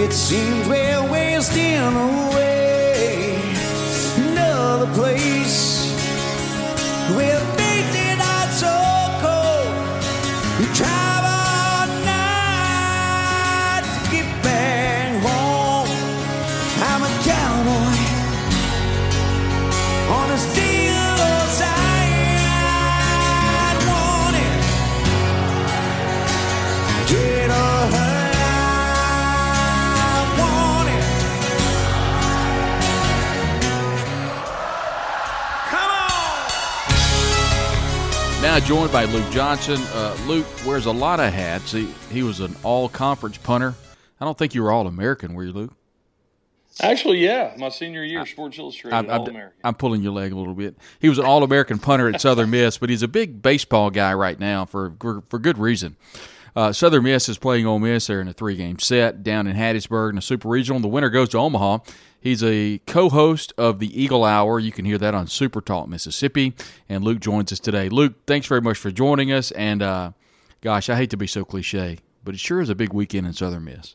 It 0.00 0.12
seems 0.12 0.66
joined 38.68 38.92
by 38.92 39.06
Luke 39.06 39.30
Johnson. 39.30 39.80
Uh, 39.94 40.14
Luke 40.26 40.46
wears 40.66 40.84
a 40.84 40.92
lot 40.92 41.20
of 41.20 41.32
hats. 41.32 41.72
He, 41.72 41.90
he 42.12 42.22
was 42.22 42.40
an 42.40 42.54
all 42.62 42.90
conference 42.90 43.38
punter. 43.38 43.74
I 44.20 44.26
don't 44.26 44.36
think 44.36 44.54
you 44.54 44.62
were 44.62 44.70
all 44.70 44.86
American, 44.86 45.32
were 45.32 45.44
you, 45.44 45.52
Luke? 45.52 45.72
Actually, 46.82 47.24
yeah, 47.24 47.54
my 47.56 47.70
senior 47.70 48.04
year, 48.04 48.26
Sports 48.26 48.58
Illustrated, 48.58 48.94
I'm, 48.94 49.08
All 49.08 49.22
I'm, 49.22 49.30
American. 49.30 49.58
I'm 49.64 49.74
pulling 49.74 50.02
your 50.02 50.12
leg 50.12 50.32
a 50.32 50.36
little 50.36 50.52
bit. 50.52 50.76
He 50.98 51.08
was 51.08 51.18
an 51.18 51.24
All 51.24 51.42
American 51.42 51.78
punter 51.78 52.10
at 52.10 52.20
Southern 52.20 52.50
Miss, 52.50 52.76
but 52.76 52.90
he's 52.90 53.02
a 53.02 53.08
big 53.08 53.40
baseball 53.40 53.88
guy 53.88 54.12
right 54.12 54.38
now 54.38 54.66
for 54.66 54.92
for, 55.00 55.22
for 55.22 55.38
good 55.38 55.56
reason. 55.56 55.96
Uh, 56.54 56.70
Southern 56.70 57.04
Miss 57.04 57.26
is 57.30 57.38
playing 57.38 57.64
Ole 57.66 57.78
Miss. 57.78 58.08
They're 58.08 58.20
in 58.20 58.28
a 58.28 58.34
three 58.34 58.54
game 58.56 58.78
set 58.80 59.22
down 59.22 59.46
in 59.46 59.56
Hattiesburg 59.56 60.10
in 60.10 60.18
a 60.18 60.22
Super 60.22 60.48
Regional. 60.48 60.78
The 60.80 60.88
winner 60.88 61.08
goes 61.08 61.30
to 61.30 61.38
Omaha. 61.38 61.78
He's 62.20 62.42
a 62.42 62.80
co 62.86 63.08
host 63.08 63.52
of 63.56 63.78
the 63.78 64.00
Eagle 64.00 64.24
Hour. 64.24 64.58
You 64.58 64.72
can 64.72 64.84
hear 64.84 64.98
that 64.98 65.14
on 65.14 65.26
Super 65.26 65.60
Talk 65.60 65.88
Mississippi. 65.88 66.54
And 66.88 67.04
Luke 67.04 67.20
joins 67.20 67.52
us 67.52 67.60
today. 67.60 67.88
Luke, 67.88 68.14
thanks 68.26 68.46
very 68.46 68.60
much 68.60 68.78
for 68.78 68.90
joining 68.90 69.32
us. 69.32 69.50
And 69.52 69.82
uh, 69.82 70.12
gosh, 70.60 70.88
I 70.88 70.96
hate 70.96 71.10
to 71.10 71.16
be 71.16 71.26
so 71.26 71.44
cliche, 71.44 71.98
but 72.24 72.34
it 72.34 72.40
sure 72.40 72.60
is 72.60 72.70
a 72.70 72.74
big 72.74 72.92
weekend 72.92 73.26
in 73.26 73.32
Southern 73.32 73.64
Miss. 73.64 73.94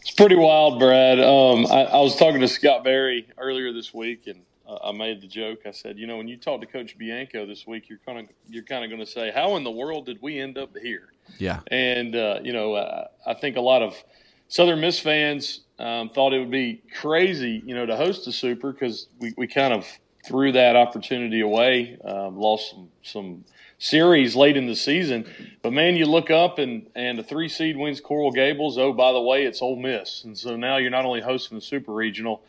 It's 0.00 0.12
pretty 0.12 0.36
wild, 0.36 0.78
Brad. 0.78 1.18
Um, 1.18 1.66
I, 1.66 1.84
I 1.84 2.00
was 2.00 2.16
talking 2.16 2.40
to 2.40 2.48
Scott 2.48 2.84
Berry 2.84 3.28
earlier 3.36 3.72
this 3.72 3.92
week, 3.92 4.26
and 4.26 4.42
uh, 4.66 4.78
I 4.84 4.92
made 4.92 5.20
the 5.20 5.26
joke. 5.26 5.60
I 5.66 5.72
said, 5.72 5.98
you 5.98 6.06
know, 6.06 6.16
when 6.16 6.28
you 6.28 6.36
talk 6.36 6.60
to 6.60 6.66
Coach 6.66 6.96
Bianco 6.96 7.46
this 7.46 7.66
week, 7.66 7.88
you're 7.88 8.00
kind 8.06 8.20
of 8.20 8.26
you're 8.48 8.62
kind 8.62 8.84
of 8.84 8.90
going 8.90 9.04
to 9.04 9.10
say, 9.10 9.32
how 9.34 9.56
in 9.56 9.64
the 9.64 9.70
world 9.70 10.06
did 10.06 10.22
we 10.22 10.38
end 10.38 10.56
up 10.56 10.76
here? 10.78 11.12
Yeah. 11.38 11.60
And 11.66 12.14
uh, 12.14 12.38
you 12.42 12.52
know, 12.52 12.74
uh, 12.74 13.08
I 13.26 13.34
think 13.34 13.56
a 13.56 13.60
lot 13.60 13.82
of 13.82 14.02
Southern 14.46 14.80
Miss 14.80 15.00
fans 15.00 15.62
um, 15.78 16.10
thought 16.10 16.32
it 16.32 16.38
would 16.40 16.50
be 16.50 16.82
crazy, 17.00 17.62
you 17.64 17.74
know, 17.74 17.86
to 17.86 17.96
host 17.96 18.24
the 18.24 18.32
Super 18.32 18.72
because 18.72 19.08
we, 19.20 19.32
we 19.36 19.46
kind 19.46 19.72
of 19.72 19.86
threw 20.26 20.52
that 20.52 20.76
opportunity 20.76 21.40
away, 21.40 21.96
um, 22.04 22.36
lost 22.36 22.70
some, 22.70 22.88
some 23.02 23.44
series 23.78 24.34
late 24.34 24.56
in 24.56 24.66
the 24.66 24.74
season. 24.74 25.24
But 25.62 25.72
man, 25.72 25.96
you 25.96 26.06
look 26.06 26.30
up 26.30 26.58
and 26.58 26.88
and 26.94 27.18
the 27.18 27.22
three 27.22 27.48
seed 27.48 27.76
wins 27.76 28.00
Coral 28.00 28.32
Gables. 28.32 28.76
Oh, 28.76 28.92
by 28.92 29.12
the 29.12 29.20
way, 29.20 29.44
it's 29.44 29.62
Ole 29.62 29.76
Miss, 29.76 30.24
and 30.24 30.36
so 30.36 30.56
now 30.56 30.76
you're 30.76 30.90
not 30.90 31.04
only 31.04 31.20
hosting 31.20 31.56
the 31.56 31.62
Super 31.62 31.92
Regional. 31.92 32.42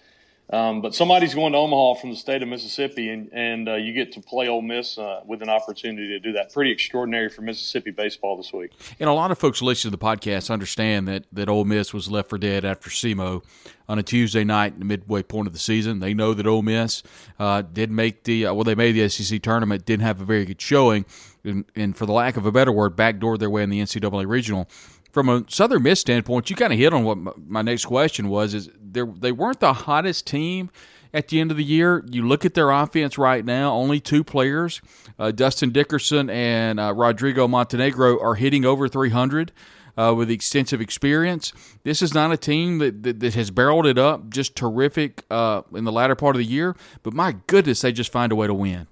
Um, 0.51 0.81
but 0.81 0.95
somebody's 0.95 1.35
going 1.35 1.53
to 1.53 1.59
Omaha 1.59 1.99
from 1.99 2.09
the 2.09 2.15
state 2.15 2.41
of 2.41 2.49
Mississippi, 2.49 3.09
and, 3.09 3.29
and 3.31 3.69
uh, 3.69 3.75
you 3.75 3.93
get 3.93 4.11
to 4.13 4.21
play 4.21 4.47
Ole 4.47 4.63
Miss 4.63 4.97
uh, 4.97 5.21
with 5.25 5.43
an 5.43 5.49
opportunity 5.49 6.07
to 6.07 6.19
do 6.19 6.31
that. 6.33 6.51
Pretty 6.51 6.71
extraordinary 6.71 7.29
for 7.29 7.43
Mississippi 7.43 7.91
baseball 7.91 8.35
this 8.35 8.51
week. 8.51 8.71
And 8.99 9.09
a 9.09 9.13
lot 9.13 9.29
of 9.29 9.37
folks 9.37 9.61
listening 9.61 9.91
to 9.91 9.97
the 9.97 10.03
podcast 10.03 10.49
understand 10.49 11.07
that 11.07 11.25
that 11.31 11.49
Ole 11.49 11.65
Miss 11.65 11.93
was 11.93 12.09
left 12.09 12.29
for 12.29 12.39
dead 12.39 12.65
after 12.65 12.89
SEMO 12.89 13.43
on 13.87 13.99
a 13.99 14.03
Tuesday 14.03 14.43
night 14.43 14.73
in 14.73 14.79
the 14.79 14.85
midway 14.85 15.21
point 15.21 15.47
of 15.47 15.53
the 15.53 15.59
season. 15.59 15.99
They 15.99 16.13
know 16.13 16.33
that 16.33 16.47
Ole 16.47 16.63
Miss 16.63 17.03
uh, 17.39 17.61
did 17.61 17.91
make 17.91 18.23
the 18.23 18.47
uh, 18.47 18.53
well, 18.53 18.63
they 18.63 18.75
made 18.75 18.93
the 18.93 19.07
SEC 19.07 19.41
tournament, 19.43 19.85
didn't 19.85 20.03
have 20.03 20.19
a 20.19 20.25
very 20.25 20.45
good 20.45 20.61
showing, 20.61 21.05
and, 21.43 21.65
and 21.75 21.95
for 21.95 22.05
the 22.05 22.13
lack 22.13 22.37
of 22.37 22.45
a 22.47 22.51
better 22.51 22.71
word, 22.71 22.95
backdoored 22.95 23.37
their 23.37 23.49
way 23.51 23.61
in 23.61 23.69
the 23.69 23.81
NCAA 23.81 24.27
regional. 24.27 24.67
From 25.11 25.27
a 25.27 25.43
Southern 25.47 25.81
Miss 25.81 25.99
standpoint, 25.99 26.51
you 26.51 26.55
kind 26.55 26.71
of 26.71 26.77
hit 26.77 26.93
on 26.93 27.03
what 27.03 27.17
my, 27.17 27.31
my 27.47 27.61
next 27.63 27.85
question 27.85 28.29
was: 28.29 28.53
is 28.53 28.69
they 28.91 29.01
they 29.01 29.31
weren't 29.31 29.59
the 29.59 29.73
hottest 29.73 30.27
team 30.27 30.69
at 31.13 31.27
the 31.27 31.39
end 31.39 31.51
of 31.51 31.57
the 31.57 31.63
year. 31.63 32.03
You 32.09 32.27
look 32.27 32.45
at 32.45 32.53
their 32.53 32.71
offense 32.71 33.17
right 33.17 33.43
now; 33.43 33.73
only 33.73 33.99
two 33.99 34.23
players, 34.23 34.81
uh, 35.17 35.31
Dustin 35.31 35.71
Dickerson 35.71 36.29
and 36.29 36.79
uh, 36.79 36.93
Rodrigo 36.93 37.47
Montenegro, 37.47 38.19
are 38.21 38.35
hitting 38.35 38.65
over 38.65 38.87
300 38.87 39.51
uh, 39.97 40.13
with 40.15 40.31
extensive 40.31 40.79
experience. 40.79 41.51
This 41.83 42.01
is 42.01 42.13
not 42.13 42.31
a 42.31 42.37
team 42.37 42.77
that, 42.77 43.03
that, 43.03 43.19
that 43.19 43.33
has 43.35 43.51
barreled 43.51 43.85
it 43.85 43.97
up 43.97 44.29
just 44.29 44.55
terrific 44.55 45.23
uh, 45.29 45.63
in 45.73 45.83
the 45.83 45.91
latter 45.91 46.15
part 46.15 46.35
of 46.35 46.39
the 46.39 46.45
year, 46.45 46.75
but 47.03 47.13
my 47.13 47.35
goodness, 47.47 47.81
they 47.81 47.91
just 47.91 48.11
find 48.11 48.31
a 48.31 48.35
way 48.35 48.47
to 48.47 48.53
win. 48.53 48.87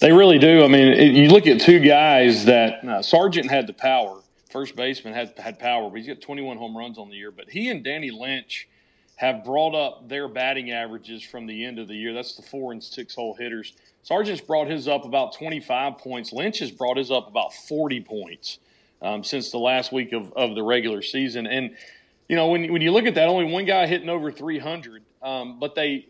They 0.00 0.12
really 0.12 0.38
do. 0.38 0.64
I 0.64 0.68
mean, 0.68 0.88
it, 0.88 1.12
you 1.12 1.28
look 1.28 1.46
at 1.46 1.60
two 1.60 1.80
guys 1.80 2.46
that 2.46 2.84
uh, 2.84 3.02
Sargent 3.02 3.50
had 3.50 3.66
the 3.66 3.72
power. 3.72 4.20
First 4.50 4.76
baseman 4.76 5.12
had 5.12 5.34
had 5.38 5.58
power, 5.58 5.90
but 5.90 5.98
he's 5.98 6.06
got 6.06 6.20
21 6.20 6.56
home 6.56 6.76
runs 6.76 6.96
on 6.96 7.10
the 7.10 7.16
year. 7.16 7.30
But 7.30 7.50
he 7.50 7.68
and 7.68 7.84
Danny 7.84 8.10
Lynch 8.10 8.66
have 9.18 9.42
brought 9.42 9.74
up 9.74 10.08
their 10.08 10.28
batting 10.28 10.70
averages 10.70 11.24
from 11.24 11.46
the 11.46 11.64
end 11.64 11.80
of 11.80 11.88
the 11.88 11.94
year. 11.94 12.14
That's 12.14 12.36
the 12.36 12.42
four 12.42 12.70
and 12.70 12.82
six 12.82 13.16
hole 13.16 13.34
hitters. 13.34 13.72
Sargent's 14.04 14.40
brought 14.40 14.68
his 14.68 14.86
up 14.86 15.04
about 15.04 15.34
25 15.34 15.98
points. 15.98 16.32
Lynch 16.32 16.60
has 16.60 16.70
brought 16.70 16.96
his 16.96 17.10
up 17.10 17.26
about 17.26 17.52
40 17.52 18.00
points 18.02 18.60
um, 19.02 19.24
since 19.24 19.50
the 19.50 19.58
last 19.58 19.90
week 19.90 20.12
of, 20.12 20.32
of 20.34 20.54
the 20.54 20.62
regular 20.62 21.02
season. 21.02 21.48
And, 21.48 21.76
you 22.28 22.36
know, 22.36 22.46
when, 22.46 22.72
when 22.72 22.80
you 22.80 22.92
look 22.92 23.06
at 23.06 23.16
that, 23.16 23.26
only 23.26 23.52
one 23.52 23.64
guy 23.64 23.88
hitting 23.88 24.08
over 24.08 24.30
300, 24.30 25.02
um, 25.20 25.58
but 25.58 25.74
they, 25.74 26.06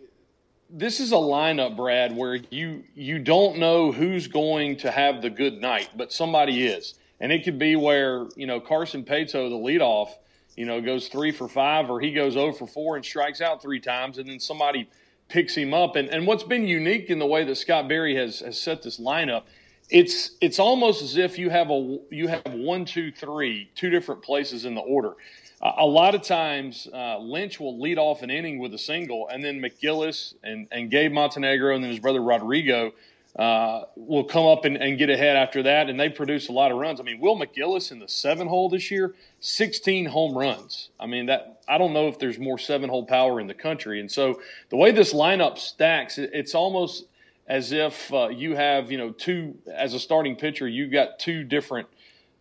this 0.69 1.01
is 1.01 1.13
a 1.13 1.17
lineup, 1.17 1.79
Brad, 1.79 2.15
where 2.15 2.35
you 2.51 2.85
you 2.95 3.19
don't 3.19 3.57
know 3.57 3.91
who's 3.91 4.27
going 4.27 4.77
to 4.77 4.91
have 4.91 5.23
the 5.23 5.31
good 5.31 5.63
night, 5.63 5.89
but 5.97 6.13
somebody 6.13 6.67
is, 6.67 6.93
and 7.21 7.33
it 7.33 7.43
could 7.43 7.59
be 7.59 7.75
where 7.75 8.27
you 8.37 8.47
know 8.47 8.61
Carson 8.61 9.03
Paetow, 9.03 9.49
the 9.49 9.57
leadoff, 9.57 10.11
you 10.59 10.67
know, 10.67 10.81
goes 10.81 11.07
three 11.07 11.31
for 11.31 11.47
five, 11.47 11.89
or 11.89 12.01
he 12.01 12.13
goes 12.13 12.33
zero 12.33 12.53
for 12.53 12.67
four 12.67 12.97
and 12.97 13.05
strikes 13.05 13.41
out 13.41 13.63
three 13.63 13.79
times, 13.79 14.19
and 14.19 14.29
then 14.29 14.41
somebody 14.41 14.89
picks 15.29 15.55
him 15.55 15.73
up. 15.73 15.95
And 15.95 16.09
and 16.09 16.27
what's 16.27 16.43
been 16.43 16.67
unique 16.67 17.11
in 17.11 17.21
the 17.21 17.27
way 17.27 17.45
that 17.45 17.55
Scott 17.55 17.89
Berry 17.89 18.17
has 18.17 18.41
has 18.41 18.61
set 18.61 18.83
this 18.83 18.99
lineup, 18.99 19.45
it's 19.89 20.33
it's 20.41 20.59
almost 20.59 21.01
as 21.01 21.17
if 21.17 21.39
you 21.39 21.49
have 21.49 21.71
a 21.71 21.99
you 22.11 22.27
have 22.27 22.43
one, 22.53 22.85
two, 22.85 23.13
three, 23.13 23.71
two 23.77 23.89
different 23.89 24.21
places 24.21 24.65
in 24.65 24.75
the 24.75 24.81
order. 24.81 25.15
Uh, 25.63 25.73
a 25.79 25.87
lot 25.87 26.17
of 26.17 26.23
times, 26.23 26.89
uh, 26.93 27.19
Lynch 27.19 27.61
will 27.61 27.81
lead 27.81 27.99
off 27.99 28.23
an 28.23 28.31
inning 28.31 28.59
with 28.59 28.75
a 28.75 28.79
single, 28.79 29.29
and 29.29 29.45
then 29.45 29.61
McGillis 29.61 30.35
and, 30.43 30.67
and 30.73 30.91
Gabe 30.91 31.13
Montenegro 31.13 31.77
and 31.77 31.85
then 31.85 31.91
his 31.93 32.01
brother 32.01 32.21
Rodrigo 32.21 32.93
uh, 33.39 33.85
will 33.95 34.25
come 34.25 34.47
up 34.47 34.65
and, 34.65 34.77
and, 34.77 34.99
get 34.99 35.09
ahead 35.09 35.37
after 35.37 35.63
that, 35.63 35.89
and 35.89 35.99
they 35.99 36.09
produce 36.09 36.49
a 36.49 36.53
lot 36.53 36.73
of 36.73 36.79
runs. 36.79 36.99
I 36.99 37.05
mean, 37.05 37.21
Will 37.21 37.39
McGillis 37.39 37.93
in 37.93 38.01
the 38.01 38.09
seven 38.09 38.49
hole 38.49 38.69
this 38.69 38.91
year, 38.91 39.15
16 39.39 40.07
home 40.07 40.37
runs. 40.37 40.91
I 40.99 41.07
mean, 41.07 41.27
that 41.27 41.61
I 41.69 41.79
don't 41.79 41.93
know 41.93 42.09
if 42.09 42.19
there's 42.19 42.41
more 42.41 42.59
seven 42.59 42.91
hole 42.91 43.07
power 43.07 43.41
in 43.41 43.47
the 43.47 43.55
country. 43.55 44.01
And 44.01 44.11
so 44.11 44.41
the 44.71 44.77
way 44.77 44.91
this 44.91 45.15
lineup 45.15 45.57
stacks, 45.57 46.19
it's 46.19 46.57
almost 46.57 47.05
as 47.47 47.71
if 47.71 48.13
uh, 48.13 48.29
you 48.29 48.57
have, 48.57 48.91
you 48.91 48.99
know, 48.99 49.11
two 49.11 49.57
as 49.73 49.95
a 49.95 50.01
starting 50.01 50.35
pitcher, 50.35 50.67
you've 50.67 50.91
got 50.91 51.21
two 51.21 51.45
different. 51.45 51.87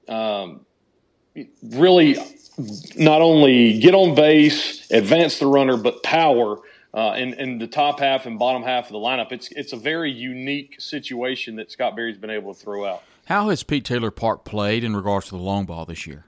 Um, 0.08 0.62
really 1.62 2.18
not 2.96 3.22
only 3.22 3.80
get 3.80 3.94
on 3.94 4.16
base, 4.16 4.90
advance 4.90 5.38
the 5.38 5.46
runner, 5.46 5.78
but 5.78 6.02
power 6.02 6.58
uh, 6.94 7.16
in, 7.18 7.34
in 7.34 7.58
the 7.58 7.68
top 7.68 8.00
half 8.00 8.26
and 8.26 8.40
bottom 8.40 8.64
half 8.64 8.86
of 8.86 8.92
the 8.92 8.98
lineup. 8.98 9.32
It's 9.32 9.52
it's 9.52 9.74
a 9.74 9.78
very 9.78 10.12
unique 10.12 10.76
situation 10.80 11.56
that 11.58 11.72
Scott 11.72 11.96
Berry's 11.96 12.18
been 12.18 12.30
able 12.30 12.54
to 12.54 12.60
throw 12.60 12.86
out. 12.86 13.04
How 13.26 13.50
has 13.50 13.64
Pete 13.64 13.86
Taylor 13.86 14.12
Park 14.12 14.46
played 14.46 14.84
in 14.84 14.96
regards 14.96 15.28
to 15.28 15.32
the 15.32 15.42
long 15.42 15.66
ball 15.66 15.86
this 15.86 16.08
year? 16.08 16.26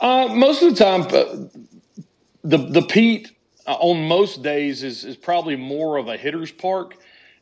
Uh, 0.00 0.28
most 0.28 0.62
of 0.62 0.74
the 0.74 0.84
time, 0.84 1.02
uh, 1.02 2.02
the 2.42 2.58
the 2.58 2.82
Pete 2.82 3.30
uh, 3.66 3.74
on 3.74 4.08
most 4.08 4.42
days 4.42 4.82
is 4.82 5.04
is 5.04 5.16
probably 5.16 5.56
more 5.56 5.96
of 5.96 6.08
a 6.08 6.16
hitter's 6.16 6.52
park. 6.52 6.96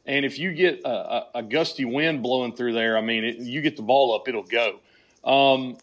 And 0.07 0.25
if 0.25 0.39
you 0.39 0.53
get 0.53 0.81
a, 0.85 0.89
a, 0.89 1.27
a 1.37 1.43
gusty 1.43 1.85
wind 1.85 2.23
blowing 2.23 2.55
through 2.57 2.73
there, 2.73 2.97
I 2.97 3.01
mean, 3.01 3.23
it, 3.23 3.37
you 3.37 3.61
get 3.61 3.77
the 3.77 3.83
ball 3.83 4.15
up, 4.15 4.29
it'll 4.29 4.43
go. 4.43 4.81
Um, 5.25 5.77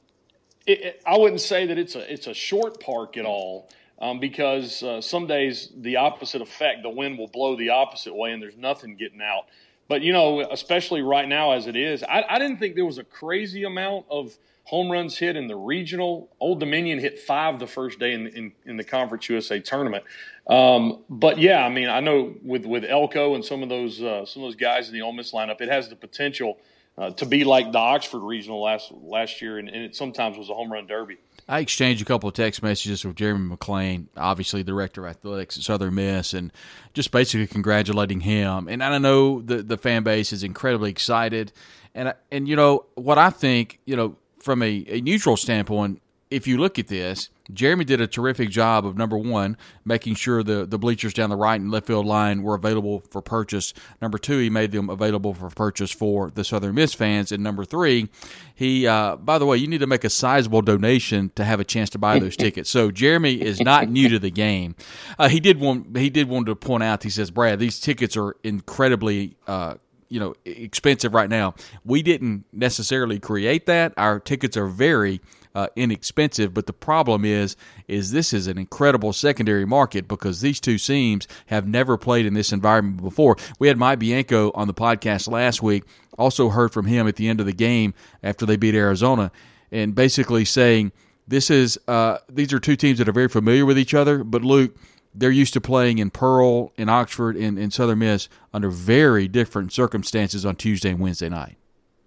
it, 0.65 0.81
it, 0.81 1.01
I 1.05 1.17
wouldn't 1.17 1.41
say 1.41 1.67
that 1.67 1.77
it's 1.77 1.95
a 1.95 2.11
it's 2.11 2.27
a 2.27 2.33
short 2.33 2.79
park 2.79 3.17
at 3.17 3.25
all 3.25 3.69
um, 3.99 4.19
because 4.19 4.83
uh, 4.83 5.01
some 5.01 5.27
days 5.27 5.71
the 5.75 5.95
opposite 5.97 6.41
effect, 6.41 6.83
the 6.83 6.89
wind 6.89 7.17
will 7.17 7.27
blow 7.27 7.55
the 7.55 7.69
opposite 7.69 8.15
way, 8.15 8.31
and 8.31 8.41
there's 8.41 8.57
nothing 8.57 8.95
getting 8.95 9.21
out. 9.21 9.45
But 9.87 10.01
you 10.01 10.13
know, 10.13 10.41
especially 10.51 11.01
right 11.01 11.27
now 11.27 11.51
as 11.51 11.67
it 11.67 11.75
is, 11.75 12.03
I, 12.03 12.23
I 12.29 12.39
didn't 12.39 12.57
think 12.57 12.75
there 12.75 12.85
was 12.85 12.97
a 12.97 13.03
crazy 13.03 13.63
amount 13.63 14.05
of 14.09 14.37
home 14.65 14.91
runs 14.91 15.17
hit 15.17 15.37
in 15.37 15.47
the 15.47 15.55
regional. 15.55 16.29
Old 16.41 16.59
Dominion 16.59 16.99
hit 16.99 17.19
five 17.19 17.57
the 17.57 17.67
first 17.67 17.99
day 17.99 18.13
in 18.13 18.27
in, 18.27 18.51
in 18.65 18.77
the 18.77 18.83
Conference 18.83 19.29
USA 19.29 19.59
tournament. 19.59 20.03
Um, 20.47 21.03
but 21.09 21.39
yeah, 21.39 21.65
I 21.65 21.69
mean, 21.69 21.89
I 21.89 21.99
know 22.01 22.35
with 22.43 22.65
with 22.65 22.83
Elko 22.83 23.35
and 23.35 23.43
some 23.43 23.63
of 23.63 23.69
those 23.69 24.01
uh, 24.01 24.25
some 24.25 24.43
of 24.43 24.47
those 24.47 24.55
guys 24.55 24.89
in 24.89 24.93
the 24.93 25.01
Ole 25.01 25.13
Miss 25.13 25.31
lineup, 25.31 25.61
it 25.61 25.69
has 25.69 25.89
the 25.89 25.95
potential 25.95 26.57
uh, 26.97 27.11
to 27.11 27.25
be 27.25 27.43
like 27.43 27.71
the 27.71 27.77
Oxford 27.77 28.19
Regional 28.19 28.61
last 28.61 28.91
last 28.91 29.41
year, 29.41 29.57
and, 29.57 29.69
and, 29.69 29.83
it 29.83 29.95
sometimes 29.95 30.37
was 30.37 30.49
a 30.49 30.53
home 30.53 30.71
run 30.71 30.87
derby. 30.87 31.17
I 31.49 31.59
exchanged 31.59 32.01
a 32.01 32.05
couple 32.05 32.27
of 32.27 32.35
text 32.35 32.61
messages 32.61 33.05
with 33.05 33.15
Jeremy 33.15 33.55
McClain, 33.55 34.07
obviously 34.17 34.63
director 34.63 35.05
of 35.05 35.11
athletics 35.11 35.57
at 35.57 35.63
Southern 35.63 35.95
Miss, 35.95 36.33
and 36.33 36.51
just 36.93 37.11
basically 37.11 37.47
congratulating 37.47 38.21
him. 38.21 38.67
And 38.67 38.83
I 38.83 38.97
know 38.97 39.41
the 39.41 39.63
the 39.63 39.77
fan 39.77 40.03
base 40.03 40.33
is 40.33 40.43
incredibly 40.43 40.89
excited, 40.89 41.53
and 41.95 42.13
and 42.31 42.47
you 42.47 42.55
know 42.55 42.85
what 42.95 43.17
I 43.17 43.29
think, 43.29 43.79
you 43.85 43.95
know, 43.95 44.17
from 44.39 44.61
a, 44.61 44.85
a 44.87 45.01
neutral 45.01 45.37
standpoint, 45.37 46.01
if 46.29 46.47
you 46.47 46.57
look 46.57 46.77
at 46.77 46.87
this, 46.87 47.29
Jeremy 47.53 47.85
did 47.85 48.01
a 48.01 48.07
terrific 48.07 48.49
job 48.49 48.85
of 48.85 48.97
number 48.97 49.17
one, 49.17 49.57
making 49.85 50.15
sure 50.15 50.43
the, 50.43 50.65
the 50.65 50.77
bleachers 50.77 51.13
down 51.13 51.29
the 51.29 51.35
right 51.35 51.59
and 51.59 51.71
left 51.71 51.87
field 51.87 52.05
line 52.05 52.43
were 52.43 52.55
available 52.55 53.01
for 53.09 53.21
purchase. 53.21 53.73
Number 54.01 54.17
two, 54.17 54.39
he 54.39 54.49
made 54.49 54.71
them 54.71 54.89
available 54.89 55.33
for 55.33 55.49
purchase 55.49 55.91
for 55.91 56.29
the 56.31 56.43
Southern 56.43 56.75
Miss 56.75 56.93
fans. 56.93 57.31
And 57.31 57.43
number 57.43 57.65
three, 57.65 58.09
he, 58.55 58.87
uh, 58.87 59.15
by 59.15 59.37
the 59.37 59.45
way, 59.45 59.57
you 59.57 59.67
need 59.67 59.79
to 59.79 59.87
make 59.87 60.03
a 60.03 60.09
sizable 60.09 60.61
donation 60.61 61.31
to 61.35 61.43
have 61.43 61.59
a 61.59 61.65
chance 61.65 61.89
to 61.91 61.97
buy 61.97 62.19
those 62.19 62.35
tickets. 62.37 62.69
So 62.69 62.91
Jeremy 62.91 63.41
is 63.41 63.61
not 63.61 63.89
new 63.89 64.09
to 64.09 64.19
the 64.19 64.31
game. 64.31 64.75
Uh, 65.17 65.29
he 65.29 65.39
did 65.39 65.59
want 65.59 65.97
he 65.97 66.09
did 66.09 66.29
want 66.29 66.47
to 66.47 66.55
point 66.55 66.83
out. 66.83 67.03
He 67.03 67.09
says, 67.09 67.31
Brad, 67.31 67.59
these 67.59 67.79
tickets 67.79 68.17
are 68.17 68.35
incredibly. 68.43 69.35
Uh, 69.47 69.75
you 70.09 70.21
know, 70.21 70.33
expensive 70.45 71.13
right 71.13 71.29
now. 71.29 71.53
We 71.83 72.01
didn't 72.01 72.45
necessarily 72.53 73.19
create 73.19 73.65
that. 73.65 73.93
Our 73.97 74.21
tickets 74.21 74.55
are 74.55 74.67
very 74.67 75.19
uh, 75.57 75.67
inexpensive. 75.75 76.53
But 76.53 76.67
the 76.67 76.73
problem 76.73 77.25
is, 77.25 77.55
is 77.87 78.11
this 78.11 78.31
is 78.31 78.45
an 78.45 78.59
incredible 78.59 79.11
secondary 79.11 79.65
market 79.65 80.07
because 80.07 80.39
these 80.39 80.59
two 80.59 80.77
teams 80.77 81.27
have 81.47 81.67
never 81.67 81.97
played 81.97 82.27
in 82.27 82.35
this 82.35 82.53
environment 82.53 83.01
before. 83.01 83.37
We 83.57 83.67
had 83.67 83.75
Mike 83.75 83.97
Bianco 83.97 84.51
on 84.53 84.67
the 84.67 84.73
podcast 84.75 85.27
last 85.27 85.63
week. 85.63 85.83
Also 86.15 86.49
heard 86.49 86.71
from 86.71 86.85
him 86.85 87.07
at 87.07 87.15
the 87.15 87.27
end 87.27 87.39
of 87.39 87.47
the 87.47 87.53
game 87.53 87.95
after 88.21 88.45
they 88.45 88.55
beat 88.55 88.75
Arizona, 88.75 89.31
and 89.71 89.95
basically 89.95 90.45
saying 90.45 90.91
this 91.27 91.49
is 91.49 91.79
uh, 91.87 92.19
these 92.29 92.53
are 92.53 92.59
two 92.59 92.75
teams 92.75 92.99
that 92.99 93.09
are 93.09 93.13
very 93.13 93.27
familiar 93.27 93.65
with 93.65 93.79
each 93.79 93.95
other. 93.95 94.23
But 94.23 94.43
Luke, 94.43 94.77
they're 95.15 95.31
used 95.31 95.53
to 95.53 95.61
playing 95.61 95.97
in 95.97 96.11
Pearl, 96.11 96.71
in 96.77 96.87
Oxford, 96.87 97.35
in, 97.35 97.57
in 97.57 97.71
Southern 97.71 97.99
Miss 97.99 98.29
under 98.53 98.69
very 98.69 99.27
different 99.27 99.73
circumstances 99.73 100.45
on 100.45 100.55
Tuesday 100.55 100.91
and 100.91 100.99
Wednesday 100.99 101.29
night. 101.29 101.57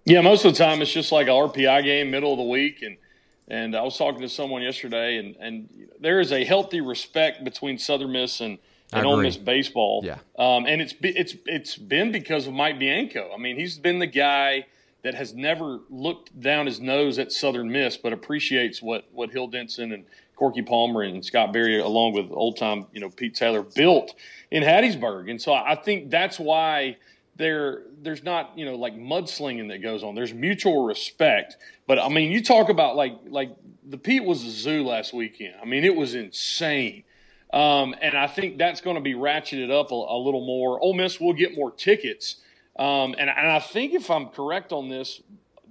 Yeah, 0.05 0.21
most 0.21 0.45
of 0.45 0.53
the 0.53 0.57
time 0.57 0.81
it's 0.81 0.91
just 0.91 1.11
like 1.11 1.27
a 1.27 1.31
RPI 1.31 1.83
game, 1.83 2.11
middle 2.11 2.31
of 2.31 2.37
the 2.37 2.45
week, 2.45 2.81
and 2.81 2.97
and 3.51 3.75
I 3.75 3.81
was 3.81 3.97
talking 3.97 4.21
to 4.21 4.29
someone 4.29 4.61
yesterday, 4.61 5.17
and, 5.17 5.35
and 5.35 5.69
there 5.99 6.21
is 6.21 6.31
a 6.31 6.45
healthy 6.45 6.79
respect 6.79 7.43
between 7.43 7.77
Southern 7.77 8.13
Miss 8.13 8.39
and, 8.39 8.57
and 8.93 9.05
Ole 9.05 9.21
Miss 9.21 9.35
baseball. 9.35 10.03
Yeah. 10.05 10.19
Um, 10.39 10.65
and 10.65 10.81
it's 10.81 10.95
it's 11.01 11.35
it's 11.45 11.75
been 11.75 12.13
because 12.13 12.47
of 12.47 12.53
Mike 12.53 12.79
Bianco. 12.79 13.29
I 13.33 13.37
mean, 13.37 13.57
he's 13.57 13.77
been 13.77 13.99
the 13.99 14.07
guy 14.07 14.67
that 15.03 15.15
has 15.15 15.33
never 15.33 15.81
looked 15.89 16.39
down 16.39 16.65
his 16.65 16.79
nose 16.79 17.19
at 17.19 17.33
Southern 17.33 17.69
Miss, 17.69 17.97
but 17.97 18.13
appreciates 18.13 18.81
what 18.81 19.03
what 19.11 19.31
Hill 19.31 19.47
Denson 19.47 19.91
and 19.91 20.05
Corky 20.37 20.61
Palmer 20.61 21.01
and 21.01 21.23
Scott 21.23 21.51
Berry, 21.51 21.77
along 21.77 22.13
with 22.13 22.31
old 22.31 22.55
time 22.55 22.85
you 22.93 23.01
know 23.01 23.09
Pete 23.09 23.35
Taylor, 23.35 23.63
built 23.63 24.15
in 24.49 24.63
Hattiesburg. 24.63 25.29
And 25.29 25.41
so 25.41 25.51
I 25.51 25.75
think 25.75 26.09
that's 26.09 26.39
why 26.39 26.95
there 27.41 27.81
there's 28.01 28.23
not 28.23 28.57
you 28.57 28.65
know 28.65 28.75
like 28.75 28.95
mudslinging 28.95 29.69
that 29.69 29.81
goes 29.81 30.03
on. 30.03 30.15
There's 30.15 30.33
mutual 30.33 30.85
respect. 30.85 31.57
But 31.87 31.99
I 31.99 32.07
mean, 32.07 32.31
you 32.31 32.43
talk 32.43 32.69
about 32.69 32.95
like 32.95 33.17
like 33.27 33.51
the 33.83 33.97
Pete 33.97 34.23
was 34.23 34.45
a 34.45 34.49
zoo 34.49 34.85
last 34.85 35.13
weekend. 35.13 35.55
I 35.61 35.65
mean, 35.65 35.83
it 35.83 35.95
was 35.95 36.15
insane. 36.15 37.03
Um, 37.51 37.95
and 38.01 38.15
I 38.15 38.27
think 38.27 38.57
that's 38.57 38.79
going 38.79 38.95
to 38.95 39.01
be 39.01 39.13
ratcheted 39.13 39.69
up 39.69 39.91
a, 39.91 39.95
a, 39.95 40.17
little 40.17 40.45
more. 40.45 40.79
Ole 40.79 40.93
Miss 40.93 41.19
will 41.19 41.33
get 41.33 41.53
more 41.53 41.69
tickets. 41.69 42.37
Um, 42.79 43.13
and, 43.17 43.29
and 43.29 43.47
I 43.51 43.59
think 43.59 43.93
if 43.93 44.09
I'm 44.09 44.27
correct 44.27 44.71
on 44.71 44.87
this, 44.87 45.21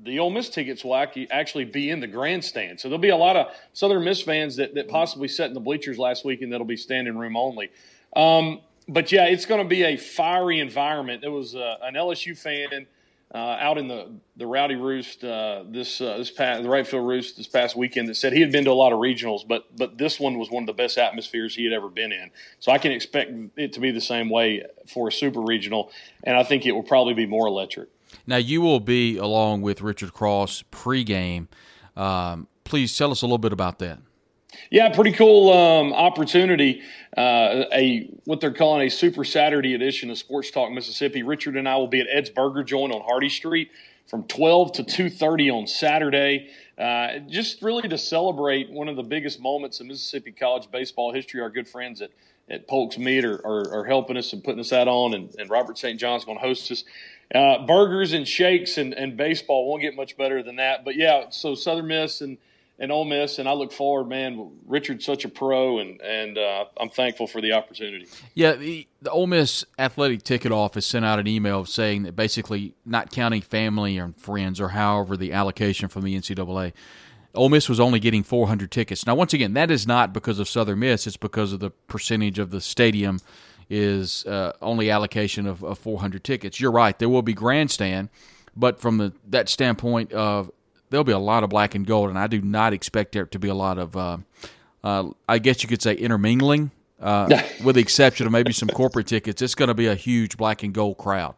the 0.03 0.19
Ole 0.19 0.29
Miss 0.29 0.51
tickets 0.51 0.85
will 0.85 0.95
actually 0.95 1.65
be 1.65 1.89
in 1.89 2.01
the 2.01 2.07
grandstand. 2.07 2.81
So 2.81 2.89
there'll 2.89 3.01
be 3.01 3.09
a 3.09 3.17
lot 3.17 3.37
of 3.37 3.55
Southern 3.73 4.05
Miss 4.05 4.21
fans 4.21 4.57
that, 4.57 4.75
that 4.75 4.89
possibly 4.89 5.29
sat 5.29 5.49
in 5.49 5.55
the 5.55 5.61
bleachers 5.61 5.99
last 5.99 6.23
week 6.23 6.43
and 6.43 6.53
that'll 6.53 6.67
be 6.67 6.77
standing 6.77 7.17
room 7.17 7.35
only. 7.35 7.71
Um, 8.15 8.61
but 8.91 9.13
yeah, 9.13 9.27
it's 9.27 9.47
going 9.47 9.63
to 9.63 9.69
be 9.69 9.85
a 9.85 9.97
fiery 9.97 10.61
environment. 10.61 11.23
There 11.23 11.31
was 11.31 11.55
uh, 11.55 11.77
an 11.83 11.95
LSU 11.95 12.37
fan 12.37 12.87
uh, 13.33 13.39
out 13.39 13.79
in 13.79 13.87
the 13.87 14.11
the 14.37 14.47
Rowdy 14.47 14.75
Roost 14.75 15.23
uh, 15.23 15.63
this 15.69 16.01
uh, 16.01 16.19
this 16.19 16.31
past 16.31 16.65
the 16.65 16.69
right 16.69 16.87
field 16.87 17.07
roost 17.07 17.37
this 17.37 17.47
past 17.47 17.77
weekend 17.77 18.09
that 18.09 18.17
said 18.17 18.33
he 18.33 18.41
had 18.41 18.51
been 18.51 18.65
to 18.65 18.73
a 18.73 18.73
lot 18.73 18.93
of 18.93 18.99
regionals, 18.99 19.47
but 19.47 19.77
but 19.77 19.97
this 19.97 20.19
one 20.19 20.37
was 20.37 20.51
one 20.51 20.65
of 20.65 20.67
the 20.67 20.73
best 20.73 20.99
atmospheres 20.99 21.55
he 21.55 21.65
had 21.65 21.73
ever 21.73 21.89
been 21.89 22.11
in. 22.11 22.31
So 22.59 22.73
I 22.73 22.79
can 22.79 22.91
expect 22.91 23.33
it 23.57 23.73
to 23.75 23.81
be 23.81 23.93
the 23.93 24.01
same 24.01 24.29
way 24.29 24.65
for 24.93 25.09
a 25.09 25.13
super 25.13 25.41
regional, 25.41 25.93
and 26.25 26.37
I 26.37 26.43
think 26.43 26.67
it 26.67 26.73
will 26.73 26.83
probably 26.83 27.15
be 27.15 27.27
more 27.27 27.47
electric. 27.47 27.89
Now 28.27 28.39
you 28.39 28.61
will 28.61 28.81
be 28.81 29.17
along 29.17 29.63
with 29.63 29.81
Richard 29.81 30.13
Cross 30.13 30.65
pregame. 30.73 31.47
Um, 31.97 32.49
please 32.65 32.97
tell 32.97 33.13
us 33.13 33.23
a 33.23 33.27
little 33.27 33.39
bit 33.39 33.53
about 33.53 33.79
that. 33.79 34.01
Yeah, 34.69 34.89
pretty 34.91 35.13
cool 35.13 35.53
um, 35.53 35.93
opportunity. 35.93 36.83
Uh, 37.17 37.65
a 37.73 38.11
what 38.25 38.41
they're 38.41 38.53
calling 38.53 38.87
a 38.87 38.91
Super 38.91 39.25
Saturday 39.25 39.75
edition 39.75 40.11
of 40.11 40.19
Sports 40.19 40.51
Talk 40.51 40.71
Mississippi. 40.73 41.23
Richard 41.23 41.57
and 41.57 41.69
I 41.69 41.77
will 41.77 41.89
be 41.89 42.01
at 42.01 42.07
Ed's 42.11 42.31
Burger 42.31 42.63
Joint 42.63 42.93
on 42.93 43.01
Hardy 43.01 43.29
Street 43.29 43.71
from 44.07 44.25
12 44.25 44.73
to 44.73 44.85
2:30 44.85 45.51
on 45.51 45.67
Saturday. 45.67 46.51
Uh, 46.77 47.19
just 47.29 47.63
really 47.63 47.89
to 47.89 47.99
celebrate 47.99 48.71
one 48.71 48.89
of 48.89 48.97
the 48.97 49.03
biggest 49.03 49.41
moments 49.41 49.81
in 49.81 49.89
Mississippi 49.89 50.33
college 50.33 50.71
baseball 50.71 51.13
history. 51.13 51.41
Our 51.41 51.51
good 51.51 51.69
friends 51.69 52.01
at 52.03 52.11
at 52.51 52.67
Polk's 52.67 52.99
Meat 52.99 53.25
are, 53.25 53.41
are, 53.47 53.81
are 53.81 53.85
helping 53.85 54.17
us 54.17 54.33
and 54.33 54.43
putting 54.43 54.61
us 54.61 54.73
out 54.73 54.89
on, 54.89 55.15
and, 55.15 55.35
and 55.39 55.49
Robert 55.49 55.79
St. 55.79 55.99
John's 55.99 56.25
going 56.25 56.37
to 56.37 56.45
host 56.45 56.71
us. 56.73 56.85
Uh, 57.33 57.65
burgers 57.65 58.13
and 58.13 58.27
shakes 58.27 58.77
and, 58.77 58.93
and 58.93 59.17
baseball 59.17 59.69
won't 59.69 59.83
get 59.83 59.95
much 59.95 60.17
better 60.17 60.43
than 60.43 60.57
that. 60.57 60.85
But 60.85 60.97
yeah, 60.97 61.27
so 61.31 61.55
Southern 61.55 61.87
Miss 61.87 62.21
and 62.21 62.39
and 62.81 62.91
Ole 62.91 63.05
Miss, 63.05 63.39
and 63.39 63.47
I 63.47 63.53
look 63.53 63.73
forward, 63.73 64.09
man. 64.09 64.53
Richard's 64.67 65.05
such 65.05 65.27
a 65.27 65.29
pro, 65.29 65.79
and 65.79 66.01
and 66.01 66.39
uh, 66.39 66.65
I'm 66.79 66.89
thankful 66.89 67.27
for 67.27 67.43
the 67.43 67.53
opportunity. 67.53 68.09
Yeah, 68.35 68.55
the, 68.55 68.89
the 69.03 69.11
Ole 69.11 69.27
Miss 69.27 69.67
athletic 69.79 70.23
ticket 70.23 70.51
office 70.51 70.87
sent 70.87 71.05
out 71.05 71.19
an 71.19 71.29
email 71.29 71.67
saying 71.67 72.05
that 72.05 72.17
basically, 72.17 72.75
not 72.87 73.11
counting 73.11 73.43
family 73.43 73.99
and 73.99 74.17
friends 74.17 74.61
or 74.61 74.71
however 74.71 75.17
the 75.19 75.33
allocation 75.33 75.89
from 75.89 76.03
the 76.03 76.17
NCAA, 76.17 76.73
Ole 77.35 77.49
Miss 77.51 77.69
was 77.69 77.79
only 77.79 78.01
getting 78.01 78.23
400 78.23 78.71
tickets. 78.71 79.07
Now, 79.07 79.15
once 79.15 79.35
again, 79.35 79.53
that 79.53 79.71
is 79.71 79.87
not 79.87 80.15
because 80.15 80.39
of 80.39 80.49
Southern 80.49 80.79
Miss; 80.79 81.07
it's 81.07 81.19
because 81.19 81.53
of 81.53 81.61
the 81.61 81.71
percentage 81.71 82.39
of 82.39 82.51
the 82.51 82.63
stadium 82.63 83.21
is 83.69 84.25
uh, 84.25 84.53
only 84.63 84.91
allocation 84.91 85.47
of, 85.47 85.63
of 85.63 85.79
400 85.79 86.25
tickets. 86.25 86.59
You're 86.59 86.73
right; 86.73 86.99
there 86.99 87.11
will 87.11 87.21
be 87.21 87.35
grandstand, 87.35 88.09
but 88.57 88.81
from 88.81 88.97
the 88.97 89.13
that 89.29 89.51
standpoint 89.51 90.15
of 90.15 90.51
there'll 90.91 91.05
be 91.05 91.13
a 91.13 91.19
lot 91.19 91.43
of 91.43 91.51
black 91.51 91.75
and 91.75 91.87
gold, 91.87 92.11
and 92.11 92.19
I 92.19 92.27
do 92.27 92.43
not 92.43 92.73
expect 92.73 93.13
there 93.13 93.27
to 93.27 93.39
be 93.39 93.49
a 93.49 93.55
lot 93.55 93.79
of, 93.79 93.97
uh, 93.97 94.19
uh, 94.85 95.11
I 95.29 95.39
guess 95.39 95.63
you 95.63 95.69
could 95.69 95.81
say, 95.81 95.95
intermingling, 95.95 96.73
uh, 97.01 97.43
with 97.65 97.77
the 97.77 97.81
exception 97.81 98.27
of 98.27 98.33
maybe 98.33 98.53
some 98.53 98.69
corporate 98.69 99.07
tickets. 99.07 99.41
It's 99.41 99.55
going 99.55 99.69
to 99.69 99.75
be 99.75 99.87
a 99.87 99.95
huge 99.95 100.37
black 100.37 100.63
and 100.63 100.75
gold 100.75 100.99
crowd. 100.99 101.35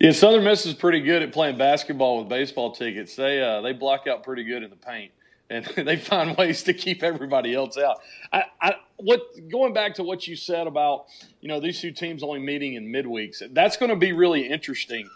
Yeah, 0.00 0.12
Southern 0.12 0.44
Miss 0.44 0.66
is 0.66 0.74
pretty 0.74 1.00
good 1.00 1.22
at 1.22 1.32
playing 1.32 1.56
basketball 1.56 2.18
with 2.18 2.28
baseball 2.28 2.72
tickets. 2.72 3.14
They 3.14 3.40
uh, 3.40 3.60
they 3.60 3.72
block 3.72 4.06
out 4.08 4.24
pretty 4.24 4.44
good 4.44 4.62
in 4.62 4.70
the 4.70 4.76
paint, 4.76 5.12
and 5.48 5.64
they 5.76 5.96
find 5.96 6.36
ways 6.36 6.62
to 6.64 6.74
keep 6.74 7.02
everybody 7.02 7.54
else 7.54 7.78
out. 7.78 8.00
I, 8.32 8.44
I 8.60 8.74
what 8.96 9.20
going 9.48 9.72
back 9.72 9.94
to 9.94 10.02
what 10.02 10.26
you 10.26 10.34
said 10.34 10.66
about 10.66 11.06
you 11.40 11.48
know 11.48 11.60
these 11.60 11.80
two 11.80 11.92
teams 11.92 12.22
only 12.22 12.40
meeting 12.40 12.74
in 12.74 12.86
midweeks. 12.86 13.40
That's 13.52 13.76
going 13.76 13.90
to 13.90 13.96
be 13.96 14.12
really 14.12 14.48
interesting 14.48 15.08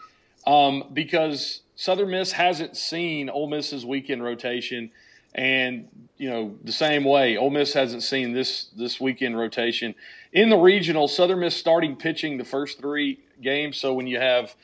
um, 0.49 0.85
because 0.95 1.61
Southern 1.77 2.11
Miss 2.11 2.33
hasn't 2.33 2.75
seen 2.75 3.29
Ole 3.29 3.49
Miss's 3.49 3.85
weekend 3.85 4.25
rotation, 4.25 4.91
and 5.35 5.89
you 6.17 6.31
know 6.31 6.57
the 6.65 6.73
same 6.73 7.05
way 7.05 7.37
Ole 7.37 7.51
Miss 7.51 7.75
hasn't 7.75 8.03
seen 8.03 8.33
this 8.33 8.65
this 8.75 8.99
weekend 8.99 9.39
rotation 9.39 9.95
in 10.33 10.49
the 10.49 10.57
regional. 10.57 11.07
Southern 11.07 11.41
Miss 11.41 11.55
starting 11.55 11.97
pitching 11.97 12.39
the 12.39 12.47
first 12.47 12.79
three 12.79 13.21
games. 13.43 13.77
So 13.77 13.93
when 13.93 14.07
you 14.07 14.19
have 14.19 14.55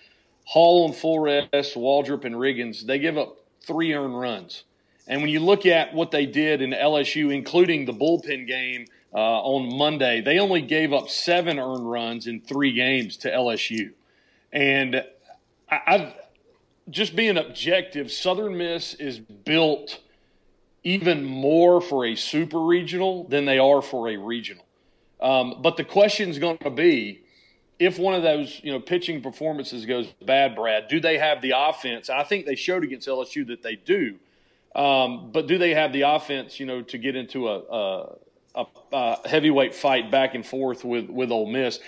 Hall 0.45 0.87
and 0.87 0.97
full 0.97 1.19
rest, 1.19 1.75
Waldrop 1.75 2.25
and 2.25 2.35
Riggins, 2.35 2.87
they 2.87 2.99
give 2.99 3.19
up 3.19 3.37
three 3.61 3.93
earned 3.93 4.19
runs. 4.19 4.65
And 5.07 5.21
when 5.21 5.31
you 5.31 5.41
look 5.41 5.67
at 5.67 5.93
what 5.93 6.13
they 6.13 6.25
did 6.25 6.63
in 6.63 6.71
LSU, 6.71 7.31
including 7.31 7.85
the 7.85 7.93
bullpen 7.93 8.47
game 8.47 8.87
uh, 9.13 9.19
on 9.19 9.77
Monday, 9.77 10.23
they 10.23 10.39
only 10.39 10.63
gave 10.63 10.95
up 10.95 11.11
seven 11.11 11.59
earned 11.59 11.91
runs 11.91 12.27
in 12.27 12.41
three 12.41 12.73
games 12.73 13.19
to 13.19 13.31
LSU. 13.31 13.91
And 14.51 15.05
I, 15.75 15.95
I've 15.95 16.15
just 16.91 17.17
being 17.17 17.37
objective, 17.37 18.13
Southern 18.13 18.57
Miss 18.57 18.95
is 18.95 19.19
built 19.19 20.01
even 20.83 21.25
more 21.25 21.81
for 21.81 22.05
a 22.05 22.15
super 22.15 22.61
regional 22.61 23.25
than 23.29 23.47
they 23.47 23.59
are 23.59 23.81
for 23.81 24.09
a 24.09 24.17
regional. 24.17 24.65
Um, 25.21 25.63
but 25.63 25.77
the 25.77 25.85
question 25.85 26.29
is 26.29 26.39
going 26.39 26.59
to 26.59 26.71
be 26.71 27.23
if 27.79 27.99
one 27.99 28.15
of 28.15 28.23
those 28.23 28.61
you 28.63 28.73
know 28.73 28.81
pitching 28.81 29.23
performances 29.23 29.87
goes 29.87 30.07
bad, 30.25 30.55
Brad, 30.55 30.89
do 30.89 31.01
they 31.01 31.19
have 31.19 31.41
the 31.41 31.55
offense? 31.57 32.11
I 32.11 32.23
think 32.23 32.47
they 32.47 32.55
showed 32.55 32.85
against 32.85 33.09
LSU 33.09 33.47
that 33.49 33.63
they 33.63 33.77
do. 33.77 34.17
Um, 34.75 35.31
but 35.33 35.47
do 35.47 35.57
they 35.57 35.73
have 35.75 35.93
the 35.93 36.03
offense, 36.03 36.59
you 36.59 36.67
know, 36.67 36.83
to 36.83 36.99
get 36.99 37.15
into 37.15 37.49
a, 37.49 37.59
a, 37.61 38.17
a, 38.57 38.67
a 38.93 39.29
heavyweight 39.29 39.75
fight 39.75 40.11
back 40.11 40.35
and 40.35 40.45
forth 40.45 40.85
with 40.85 41.09
with 41.09 41.31
Ole 41.31 41.47
Miss? 41.47 41.81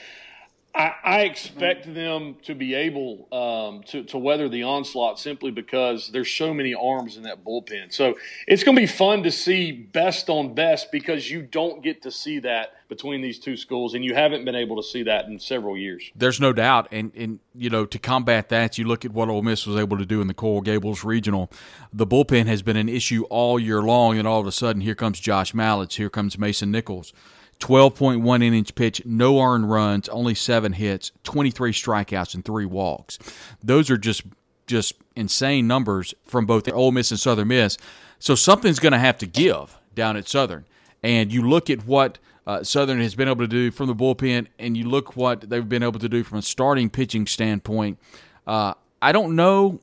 I, 0.76 0.94
I 1.02 1.20
expect 1.22 1.92
them 1.94 2.36
to 2.42 2.54
be 2.54 2.74
able 2.74 3.28
um, 3.32 3.82
to, 3.84 4.04
to 4.04 4.18
weather 4.18 4.50
the 4.50 4.64
onslaught 4.64 5.18
simply 5.18 5.50
because 5.50 6.10
there's 6.10 6.30
so 6.30 6.52
many 6.52 6.74
arms 6.74 7.16
in 7.16 7.22
that 7.22 7.42
bullpen. 7.42 7.94
So 7.94 8.16
it's 8.46 8.62
going 8.62 8.76
to 8.76 8.82
be 8.82 8.86
fun 8.86 9.22
to 9.22 9.30
see 9.30 9.72
best 9.72 10.28
on 10.28 10.54
best 10.54 10.92
because 10.92 11.30
you 11.30 11.40
don't 11.40 11.82
get 11.82 12.02
to 12.02 12.10
see 12.10 12.40
that 12.40 12.74
between 12.88 13.22
these 13.22 13.38
two 13.38 13.56
schools, 13.56 13.94
and 13.94 14.04
you 14.04 14.14
haven't 14.14 14.44
been 14.44 14.54
able 14.54 14.76
to 14.76 14.82
see 14.82 15.02
that 15.04 15.24
in 15.24 15.38
several 15.40 15.76
years. 15.76 16.10
There's 16.14 16.40
no 16.40 16.52
doubt, 16.52 16.88
and 16.92 17.10
and 17.16 17.40
you 17.54 17.68
know 17.68 17.84
to 17.84 17.98
combat 17.98 18.48
that, 18.50 18.78
you 18.78 18.84
look 18.84 19.04
at 19.04 19.12
what 19.12 19.28
Ole 19.28 19.42
Miss 19.42 19.66
was 19.66 19.76
able 19.76 19.98
to 19.98 20.06
do 20.06 20.20
in 20.20 20.28
the 20.28 20.34
Coral 20.34 20.60
Gables 20.60 21.02
Regional. 21.02 21.50
The 21.92 22.06
bullpen 22.06 22.46
has 22.46 22.62
been 22.62 22.76
an 22.76 22.88
issue 22.88 23.24
all 23.24 23.58
year 23.58 23.82
long, 23.82 24.18
and 24.18 24.28
all 24.28 24.40
of 24.40 24.46
a 24.46 24.52
sudden, 24.52 24.82
here 24.82 24.94
comes 24.94 25.18
Josh 25.18 25.52
Mallitz, 25.52 25.94
here 25.94 26.10
comes 26.10 26.38
Mason 26.38 26.70
Nichols. 26.70 27.12
12.1 27.60 28.42
innings 28.42 28.70
pitch, 28.70 29.02
no 29.04 29.40
earned 29.40 29.70
runs, 29.70 30.08
only 30.08 30.34
seven 30.34 30.72
hits, 30.72 31.12
23 31.24 31.72
strikeouts, 31.72 32.34
and 32.34 32.44
three 32.44 32.66
walks. 32.66 33.18
Those 33.62 33.90
are 33.90 33.98
just 33.98 34.22
just 34.66 34.94
insane 35.14 35.66
numbers 35.66 36.12
from 36.24 36.44
both 36.44 36.70
Ole 36.72 36.90
Miss 36.90 37.12
and 37.12 37.20
Southern 37.20 37.48
Miss. 37.48 37.78
So 38.18 38.34
something's 38.34 38.80
going 38.80 38.92
to 38.92 38.98
have 38.98 39.16
to 39.18 39.26
give 39.26 39.78
down 39.94 40.16
at 40.16 40.28
Southern. 40.28 40.64
And 41.04 41.32
you 41.32 41.48
look 41.48 41.70
at 41.70 41.86
what 41.86 42.18
uh, 42.46 42.62
Southern 42.62 43.00
has 43.00 43.14
been 43.14 43.28
able 43.28 43.44
to 43.44 43.48
do 43.48 43.70
from 43.70 43.86
the 43.86 43.94
bullpen, 43.94 44.48
and 44.58 44.76
you 44.76 44.88
look 44.88 45.16
what 45.16 45.48
they've 45.48 45.68
been 45.68 45.82
able 45.82 46.00
to 46.00 46.08
do 46.08 46.24
from 46.24 46.38
a 46.38 46.42
starting 46.42 46.90
pitching 46.90 47.26
standpoint. 47.26 47.98
Uh, 48.46 48.74
I 49.00 49.12
don't 49.12 49.36
know 49.36 49.80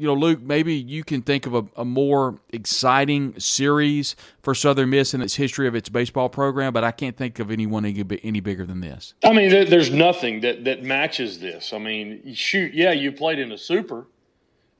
you 0.00 0.06
know, 0.06 0.14
Luke, 0.14 0.40
maybe 0.40 0.74
you 0.74 1.04
can 1.04 1.20
think 1.20 1.44
of 1.44 1.54
a, 1.54 1.66
a, 1.76 1.84
more 1.84 2.38
exciting 2.54 3.38
series 3.38 4.16
for 4.40 4.54
Southern 4.54 4.88
Miss 4.88 5.12
in 5.12 5.20
its 5.20 5.34
history 5.34 5.68
of 5.68 5.74
its 5.74 5.90
baseball 5.90 6.30
program, 6.30 6.72
but 6.72 6.84
I 6.84 6.90
can't 6.90 7.18
think 7.18 7.38
of 7.38 7.50
anyone 7.50 7.84
any, 7.84 8.40
bigger 8.40 8.64
than 8.64 8.80
this. 8.80 9.12
I 9.22 9.34
mean, 9.34 9.50
there's 9.50 9.90
nothing 9.90 10.40
that, 10.40 10.64
that 10.64 10.82
matches 10.82 11.38
this. 11.38 11.74
I 11.74 11.78
mean, 11.78 12.32
shoot, 12.32 12.72
yeah, 12.72 12.92
you 12.92 13.12
played 13.12 13.38
in 13.38 13.52
a 13.52 13.58
super, 13.58 14.06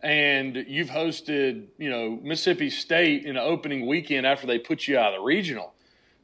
and 0.02 0.56
you've 0.66 0.88
hosted, 0.88 1.66
you 1.76 1.90
know, 1.90 2.18
Mississippi 2.22 2.70
State 2.70 3.26
in 3.26 3.36
an 3.36 3.42
opening 3.42 3.86
weekend 3.86 4.26
after 4.26 4.46
they 4.46 4.58
put 4.58 4.88
you 4.88 4.96
out 4.96 5.12
of 5.12 5.20
the 5.20 5.24
regional. 5.24 5.74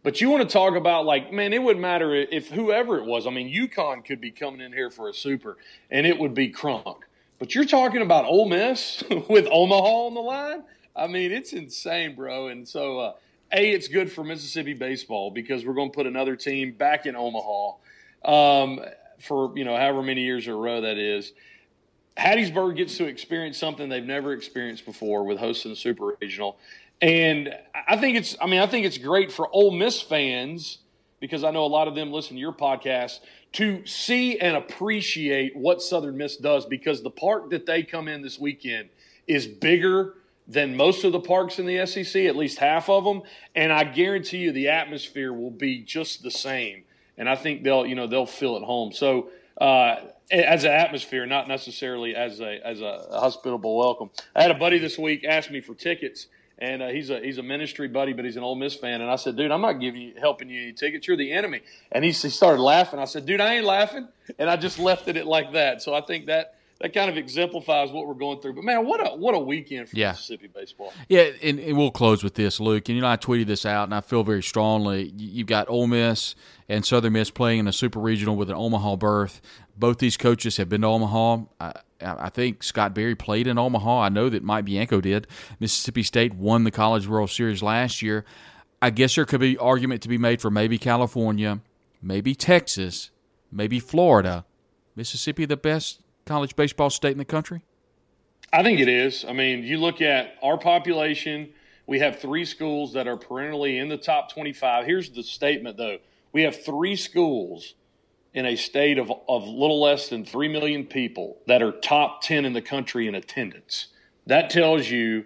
But 0.03 0.23
you 0.23 0.31
want 0.31 0.49
to 0.49 0.51
talk 0.51 0.75
about 0.75 1.05
like, 1.05 1.33
man, 1.33 1.53
it 1.53 1.63
wouldn't 1.63 1.83
matter 1.83 2.15
if 2.15 2.49
whoever 2.49 2.97
it 2.97 3.05
was. 3.05 3.27
I 3.27 3.31
mean, 3.31 3.55
UConn 3.55 4.07
could 4.07 4.23
be 4.23 4.31
coming 4.31 4.63
in 4.63 4.73
here 4.73 4.89
for 4.89 5.11
a 5.11 5.13
super, 5.13 5.59
and 5.91 6.07
it 6.07 6.19
would 6.19 6.33
be 6.33 6.51
Crunk 6.51 7.03
but 7.39 7.55
you're 7.55 7.65
talking 7.65 8.03
about 8.03 8.25
Ole 8.25 8.49
Miss 8.49 9.03
with 9.29 9.47
Omaha 9.51 10.07
on 10.07 10.15
the 10.15 10.21
line. 10.21 10.63
I 10.95 11.07
mean, 11.07 11.33
it's 11.33 11.53
insane, 11.53 12.15
bro. 12.15 12.49
And 12.49 12.67
so, 12.67 12.99
uh, 12.99 13.13
a, 13.53 13.71
it's 13.71 13.89
good 13.89 14.11
for 14.11 14.25
Mississippi 14.25 14.75
baseball 14.75 15.31
because 15.31 15.65
we're 15.65 15.75
going 15.75 15.91
to 15.91 15.95
put 15.95 16.07
another 16.07 16.37
team 16.37 16.73
back 16.73 17.07
in 17.07 17.15
Omaha 17.15 17.75
um, 18.25 18.81
for 19.21 19.57
you 19.57 19.65
know 19.65 19.77
however 19.77 20.03
many 20.03 20.23
years 20.23 20.47
in 20.47 20.53
a 20.53 20.57
row 20.57 20.81
that 20.81 20.99
is. 20.99 21.33
Hattiesburg 22.17 22.77
gets 22.77 22.97
to 22.97 23.05
experience 23.05 23.59
something 23.59 23.91
they've 23.91 24.03
never 24.03 24.33
experienced 24.33 24.87
before 24.87 25.25
with 25.25 25.39
hosting 25.39 25.71
the 25.71 25.77
Super 25.77 26.17
Regional, 26.21 26.57
and 27.03 27.55
I 27.87 27.99
think 27.99 28.17
it's. 28.17 28.37
I 28.41 28.47
mean, 28.47 28.61
I 28.61 28.67
think 28.67 28.87
it's 28.87 28.99
great 28.99 29.31
for 29.31 29.49
Ole 29.53 29.71
Miss 29.71 30.01
fans 30.01 30.79
because 31.21 31.45
I 31.45 31.51
know 31.51 31.65
a 31.65 31.69
lot 31.69 31.89
of 31.89 31.95
them 31.95 32.13
listen 32.13 32.37
to 32.37 32.41
your 32.41 32.53
podcast 32.53 33.21
to 33.57 33.87
see 33.87 34.39
and 34.39 34.55
appreciate 34.55 35.57
what 35.57 35.81
Southern 35.81 36.19
Miss 36.19 36.37
does 36.37 36.67
because 36.67 37.03
the 37.03 37.09
park 37.09 37.49
that 37.49 37.65
they 37.65 37.83
come 37.83 38.07
in 38.07 38.21
this 38.21 38.39
weekend 38.39 38.91
is 39.27 39.47
bigger 39.47 40.13
than 40.47 40.77
most 40.77 41.05
of 41.05 41.13
the 41.13 41.21
parks 41.21 41.59
in 41.59 41.65
the 41.65 41.87
SEC, 41.87 42.25
at 42.25 42.37
least 42.37 42.59
half 42.59 42.91
of 42.91 43.05
them, 43.05 43.23
and 43.55 43.73
I 43.73 43.85
guarantee 43.85 44.39
you 44.39 44.53
the 44.53 44.69
atmosphere 44.69 45.33
will 45.33 45.51
be 45.51 45.81
just 45.81 46.23
the 46.23 46.31
same. 46.31 46.85
And 47.17 47.31
I 47.31 47.35
think 47.35 47.63
they'll, 47.63 47.87
you 47.87 47.95
know, 47.95 48.07
they'll 48.07 48.27
feel 48.27 48.57
at 48.57 48.63
home. 48.63 48.93
So, 48.93 49.31
uh, 49.59 49.97
as 50.31 50.65
an 50.65 50.73
atmosphere, 50.73 51.25
not 51.25 51.49
necessarily 51.49 52.15
as 52.15 52.41
a 52.41 52.59
as 52.63 52.83
a 52.83 53.07
hospitable 53.11 53.79
welcome. 53.79 54.11
I 54.35 54.43
had 54.43 54.51
a 54.51 54.59
buddy 54.59 54.79
this 54.79 54.99
week 54.99 55.25
ask 55.25 55.51
me 55.51 55.63
for 55.63 55.75
tickets, 55.75 56.27
and 56.59 56.83
uh, 56.83 56.89
he's 56.89 57.11
a 57.11 57.21
he's 57.21 57.39
a 57.39 57.43
ministry 57.43 57.89
buddy, 57.89 58.13
but 58.13 58.25
he's 58.25 58.37
an 58.37 58.43
Ole 58.43 58.55
Miss 58.55 58.75
fan. 58.75 59.01
And 59.01 59.11
I 59.11 59.17
said, 59.17 59.37
dude, 59.37 59.51
I'm 59.51 59.61
not 59.61 59.75
giving 59.75 60.01
you 60.01 60.15
helping 60.19 60.49
you 60.49 60.63
any 60.63 60.73
tickets. 60.73 61.07
You're 61.07 61.17
the 61.17 61.33
enemy. 61.33 61.61
And 61.93 62.05
he, 62.05 62.11
he 62.11 62.31
started 62.31 62.63
laughing. 62.63 62.99
I 62.99 63.05
said, 63.05 63.27
dude, 63.27 63.41
I 63.41 63.57
ain't 63.57 63.67
laughing. 63.67 64.09
And 64.39 64.49
I 64.49 64.57
just 64.57 64.79
left 64.79 65.09
it 65.09 65.27
like 65.27 65.53
that. 65.53 65.83
So 65.83 65.95
I 65.95 66.01
think 66.01 66.27
that 66.27 66.55
that 66.81 66.93
kind 66.93 67.11
of 67.11 67.17
exemplifies 67.17 67.91
what 67.91 68.07
we're 68.07 68.15
going 68.15 68.41
through. 68.41 68.55
But 68.55 68.65
man, 68.65 68.87
what 68.87 69.01
a 69.01 69.17
what 69.17 69.35
a 69.35 69.39
weekend 69.39 69.89
for 69.89 69.97
yeah. 69.97 70.13
Mississippi 70.13 70.49
baseball. 70.49 70.93
Yeah, 71.09 71.31
and, 71.43 71.59
and, 71.59 71.77
we'll 71.77 71.91
close 71.91 72.23
with 72.23 72.35
this, 72.35 72.61
Luke. 72.61 72.89
And 72.89 72.97
you 72.97 73.03
know, 73.03 73.09
I 73.09 73.17
tweeted 73.17 73.47
this 73.47 73.65
out, 73.65 73.85
and 73.85 73.95
I 73.95 74.01
feel 74.01 74.23
very 74.23 74.43
strongly. 74.43 75.13
You've 75.17 75.47
got 75.47 75.69
Ole 75.69 75.87
Miss 75.87 76.35
and 76.69 76.85
Southern 76.85 77.15
Miss 77.15 77.31
playing 77.31 77.61
in 77.61 77.69
a 77.69 77.73
super 77.73 77.99
regional 77.99 78.37
with 78.37 78.51
an 78.51 78.57
Omaha 78.57 78.97
berth. 78.97 79.41
Both 79.77 79.99
these 79.99 80.17
coaches 80.17 80.57
have 80.57 80.69
been 80.69 80.83
to 80.83 80.87
Omaha. 80.87 81.45
I, 81.61 81.73
I 82.01 82.29
think 82.29 82.63
Scott 82.63 82.95
Berry 82.95 83.15
played 83.15 83.47
in 83.47 83.59
Omaha. 83.59 84.03
I 84.03 84.09
know 84.09 84.29
that 84.29 84.43
Mike 84.43 84.67
Bianco 84.67 85.01
did. 85.01 85.27
Mississippi 85.59 86.03
State 86.03 86.35
won 86.35 86.65
the 86.65 86.71
College 86.71 87.07
World 87.07 87.31
Series 87.31 87.63
last 87.63 88.03
year. 88.03 88.25
I 88.83 88.91
guess 88.91 89.15
there 89.15 89.25
could 89.25 89.41
be 89.41 89.57
argument 89.57 90.03
to 90.03 90.09
be 90.09 90.19
made 90.19 90.41
for 90.41 90.51
maybe 90.51 90.79
California, 90.79 91.61
maybe 92.03 92.35
Texas, 92.35 93.11
maybe 93.51 93.81
Florida. 93.81 94.45
Mississippi 94.95 95.45
the 95.47 95.57
best 95.57 96.01
college 96.27 96.57
baseball 96.57 96.91
state 96.91 97.13
in 97.13 97.19
the 97.19 97.25
country? 97.25 97.63
I 98.53 98.63
think 98.63 98.81
it 98.81 98.89
is. 98.89 99.25
I 99.25 99.33
mean, 99.33 99.63
you 99.63 99.79
look 99.79 100.01
at 100.03 100.35
our 100.43 100.59
population, 100.59 101.51
we 101.87 102.01
have 102.01 102.21
three 102.21 102.45
schools 102.45 102.93
that 102.93 103.07
are 103.07 103.17
perennially 103.17 103.79
in 103.79 103.89
the 103.89 103.97
top 103.97 104.33
25. 104.33 104.87
Here's 104.87 105.11
the 105.11 105.23
statement, 105.23 105.77
though 105.77 105.99
we 106.33 106.43
have 106.43 106.63
three 106.65 106.97
schools 106.97 107.75
in 108.37 108.45
a 108.45 108.55
state 108.55 108.99
of, 108.99 109.11
of 109.29 109.49
little 109.49 109.81
less 109.81 110.11
than 110.11 110.23
3 110.23 110.49
million 110.49 110.85
people 110.85 111.39
that 111.47 111.63
are 111.63 111.73
top 111.73 112.21
10 112.21 112.45
in 112.45 112.53
the 112.53 112.61
country 112.61 113.09
in 113.09 113.15
attendance. 113.15 113.87
That 114.27 114.51
tells 114.51 114.91
you 114.91 115.25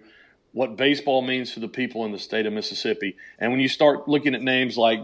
what 0.52 0.76
baseball 0.76 1.20
means 1.20 1.52
to 1.54 1.60
the 1.60 1.68
people 1.68 2.04
in 2.04 2.12
the 2.12 2.20
state 2.20 2.46
of 2.46 2.52
Mississippi. 2.52 3.16
And 3.40 3.50
when 3.50 3.60
you 3.60 3.68
start 3.68 4.06
looking 4.08 4.36
at 4.36 4.42
names 4.42 4.78
like 4.78 5.00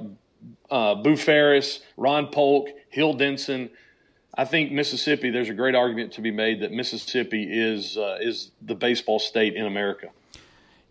uh, 0.71 0.95
Boo 0.95 1.17
Ferriss, 1.17 1.81
Ron 1.97 2.29
Polk, 2.29 2.69
Hill 2.91 3.15
Denson, 3.15 3.71
I 4.39 4.45
think 4.45 4.71
Mississippi. 4.71 5.31
There's 5.31 5.49
a 5.49 5.55
great 5.55 5.75
argument 5.75 6.13
to 6.13 6.21
be 6.21 6.31
made 6.31 6.61
that 6.61 6.71
Mississippi 6.71 7.49
is 7.51 7.97
uh, 7.97 8.19
is 8.21 8.53
the 8.63 8.75
baseball 8.75 9.19
state 9.19 9.55
in 9.55 9.67
America. 9.67 10.11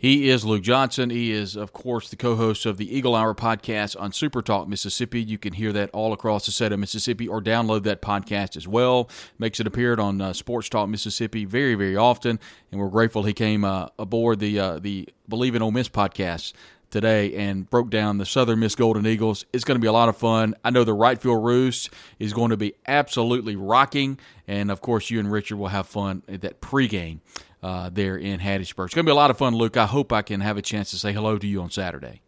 He 0.05 0.29
is 0.29 0.45
Luke 0.45 0.61
Johnson. 0.61 1.09
He 1.09 1.31
is, 1.31 1.55
of 1.55 1.73
course, 1.73 2.11
the 2.11 2.15
co 2.15 2.35
host 2.35 2.67
of 2.67 2.77
the 2.77 2.95
Eagle 2.95 3.15
Hour 3.15 3.33
podcast 3.33 3.99
on 3.99 4.11
Super 4.11 4.43
Talk 4.43 4.67
Mississippi. 4.67 5.19
You 5.19 5.39
can 5.39 5.53
hear 5.53 5.73
that 5.73 5.89
all 5.93 6.13
across 6.13 6.45
the 6.45 6.51
state 6.51 6.71
of 6.71 6.77
Mississippi 6.77 7.27
or 7.27 7.41
download 7.41 7.81
that 7.85 8.03
podcast 8.03 8.55
as 8.55 8.67
well. 8.67 9.09
Makes 9.39 9.59
it 9.59 9.65
appear 9.65 9.99
on 9.99 10.21
uh, 10.21 10.33
Sports 10.33 10.69
Talk 10.69 10.89
Mississippi 10.89 11.43
very, 11.43 11.73
very 11.73 11.97
often. 11.97 12.39
And 12.71 12.79
we're 12.79 12.89
grateful 12.89 13.23
he 13.23 13.33
came 13.33 13.65
uh, 13.65 13.87
aboard 13.97 14.37
the 14.37 14.59
uh, 14.59 14.77
the 14.77 15.09
Bleav 15.27 15.55
in 15.55 15.63
Ole 15.63 15.71
Miss 15.71 15.89
podcast 15.89 16.53
today 16.91 17.35
and 17.35 17.67
broke 17.67 17.89
down 17.89 18.19
the 18.19 18.27
Southern 18.27 18.59
Miss 18.59 18.75
Golden 18.75 19.07
Eagles. 19.07 19.47
It's 19.53 19.63
going 19.63 19.77
to 19.77 19.81
be 19.81 19.87
a 19.87 19.91
lot 19.91 20.07
of 20.07 20.15
fun. 20.15 20.53
I 20.63 20.69
know 20.69 20.83
the 20.83 20.93
right 20.93 21.19
field 21.19 21.43
roost 21.43 21.89
is 22.19 22.31
going 22.31 22.51
to 22.51 22.57
be 22.57 22.75
absolutely 22.87 23.55
rocking. 23.55 24.19
And 24.47 24.69
of 24.69 24.81
course, 24.81 25.09
you 25.09 25.19
and 25.19 25.31
Richard 25.31 25.57
will 25.57 25.69
have 25.69 25.87
fun 25.87 26.21
at 26.27 26.41
that 26.41 26.61
pregame 26.61 27.21
uh, 27.65 27.89
there 27.91 28.15
in 28.15 28.39
Hattiesburg. 28.39 28.85
It's 28.85 28.93
going 28.93 29.05
to 29.05 29.09
be 29.09 29.11
a 29.11 29.15
lot 29.15 29.31
of 29.31 29.39
fun, 29.39 29.55
Luke. 29.55 29.75
I 29.75 29.87
hope 29.87 30.13
I 30.13 30.21
can 30.21 30.41
have 30.41 30.55
a 30.55 30.61
chance 30.61 30.91
to 30.91 30.97
say 30.97 31.13
hello 31.13 31.39
to 31.39 31.47
you 31.47 31.63
on 31.63 31.71
Saturday. 31.71 32.21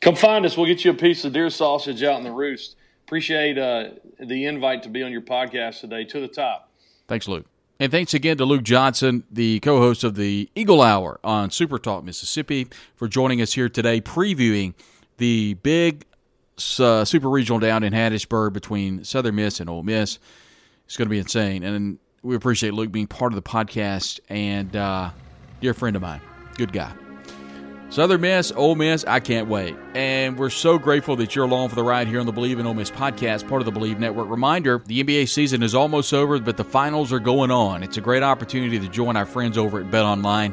Come 0.00 0.14
find 0.14 0.46
us. 0.46 0.56
We'll 0.56 0.66
get 0.66 0.84
you 0.84 0.92
a 0.92 0.94
piece 0.94 1.24
of 1.24 1.32
deer 1.32 1.50
sausage 1.50 2.04
out 2.04 2.18
in 2.18 2.22
the 2.22 2.30
roost. 2.30 2.76
Appreciate 3.04 3.58
uh, 3.58 3.90
the 4.20 4.44
invite 4.44 4.84
to 4.84 4.88
be 4.88 5.02
on 5.02 5.10
your 5.10 5.22
podcast 5.22 5.80
today. 5.80 6.04
To 6.04 6.20
the 6.20 6.28
top. 6.28 6.70
Thanks, 7.08 7.26
Luke. 7.26 7.46
And 7.80 7.90
thanks 7.90 8.14
again 8.14 8.36
to 8.36 8.44
Luke 8.44 8.62
Johnson, 8.62 9.24
the 9.28 9.58
co 9.58 9.78
host 9.78 10.04
of 10.04 10.14
the 10.14 10.48
Eagle 10.54 10.80
Hour 10.80 11.18
on 11.24 11.50
Super 11.50 11.80
Talk 11.80 12.04
Mississippi, 12.04 12.68
for 12.94 13.08
joining 13.08 13.42
us 13.42 13.54
here 13.54 13.68
today, 13.68 14.00
previewing 14.00 14.74
the 15.16 15.54
big 15.54 16.04
uh, 16.78 17.04
Super 17.04 17.28
Regional 17.28 17.58
down 17.58 17.82
in 17.82 17.92
Hattiesburg 17.92 18.52
between 18.52 19.02
Southern 19.02 19.34
Miss 19.34 19.58
and 19.58 19.68
Ole 19.68 19.82
Miss. 19.82 20.20
It's 20.84 20.96
going 20.96 21.06
to 21.06 21.10
be 21.10 21.18
insane. 21.18 21.64
And 21.64 21.98
we 22.26 22.34
appreciate 22.34 22.74
Luke 22.74 22.90
being 22.90 23.06
part 23.06 23.32
of 23.32 23.36
the 23.36 23.48
podcast 23.48 24.18
and 24.28 24.74
uh, 24.74 25.10
dear 25.60 25.74
friend 25.74 25.94
of 25.94 26.02
mine. 26.02 26.20
Good 26.56 26.72
guy. 26.72 26.92
Southern 27.88 28.20
Miss, 28.20 28.50
Ole 28.50 28.74
Miss, 28.74 29.04
I 29.04 29.20
can't 29.20 29.46
wait. 29.48 29.76
And 29.94 30.36
we're 30.36 30.50
so 30.50 30.76
grateful 30.76 31.14
that 31.16 31.36
you're 31.36 31.44
along 31.44 31.68
for 31.68 31.76
the 31.76 31.84
ride 31.84 32.08
here 32.08 32.18
on 32.18 32.26
the 32.26 32.32
Bleav 32.32 32.58
in 32.58 32.66
Ole 32.66 32.74
Miss 32.74 32.90
podcast, 32.90 33.48
part 33.48 33.62
of 33.62 33.72
the 33.72 33.78
Bleav 33.80 34.00
Network. 34.00 34.28
Reminder 34.28 34.82
the 34.86 35.04
NBA 35.04 35.28
season 35.28 35.62
is 35.62 35.72
almost 35.72 36.12
over, 36.12 36.40
but 36.40 36.56
the 36.56 36.64
finals 36.64 37.12
are 37.12 37.20
going 37.20 37.52
on. 37.52 37.84
It's 37.84 37.96
a 37.96 38.00
great 38.00 38.24
opportunity 38.24 38.80
to 38.80 38.88
join 38.88 39.16
our 39.16 39.24
friends 39.24 39.56
over 39.56 39.78
at 39.78 39.88
Bet 39.88 40.02
Online. 40.02 40.52